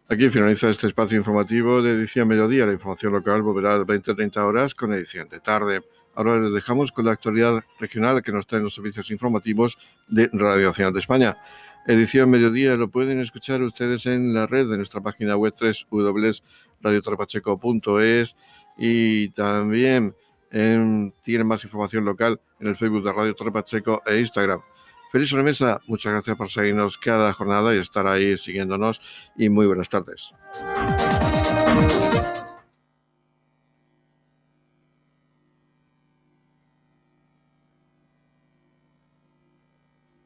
Aquí 0.10 0.30
finaliza 0.30 0.70
este 0.70 0.88
espacio 0.88 1.18
informativo 1.18 1.82
de 1.82 1.92
edición 1.92 2.30
mediodía. 2.30 2.66
La 2.66 2.72
información 2.72 3.12
local 3.12 3.42
volverá 3.42 3.74
a 3.74 3.78
las 3.80 3.88
20-30 3.88 4.38
horas 4.38 4.74
con 4.74 4.94
edición 4.94 5.28
de 5.28 5.42
tarde. 5.42 5.82
Ahora 6.18 6.40
les 6.40 6.52
dejamos 6.52 6.92
con 6.92 7.06
la 7.06 7.12
actualidad 7.12 7.64
regional 7.80 8.24
que 8.24 8.32
nos 8.32 8.48
traen 8.48 8.64
los 8.64 8.74
servicios 8.74 9.12
informativos 9.12 9.78
de 10.08 10.28
Radio 10.34 10.70
Nacional 10.70 10.92
de 10.92 11.00
España. 11.00 11.38
Edición 11.86 12.32
Mediodía 12.32 12.76
lo 12.76 12.90
pueden 12.90 13.22
escuchar 13.22 13.62
ustedes 13.62 14.08
en 14.08 14.34
la 14.34 14.48
red 14.48 14.68
de 14.68 14.78
nuestra 14.78 15.00
página 15.00 15.38
web 15.38 15.54
www.radiotorrepacheco.es 15.92 18.36
y 18.80 19.30
también 19.30 20.16
tienen 20.50 21.46
más 21.46 21.64
información 21.64 22.04
local 22.04 22.42
en 22.60 22.70
el 22.70 22.76
Facebook 22.76 23.04
de 23.04 23.14
Radio 23.14 23.36
Torre 23.36 23.52
Pacheco 23.52 24.02
e 24.08 24.18
Instagram. 24.18 24.62
Feliz 25.12 25.32
mesa, 25.36 25.80
muchas 25.86 26.14
gracias 26.14 26.36
por 26.36 26.50
seguirnos 26.50 26.98
cada 26.98 27.32
jornada 27.32 27.76
y 27.76 27.78
estar 27.78 28.08
ahí 28.08 28.40
siguiéndonos 28.40 29.02
y 29.36 29.50
muy 29.50 29.68
buenas 29.68 29.88
tardes. 29.88 30.34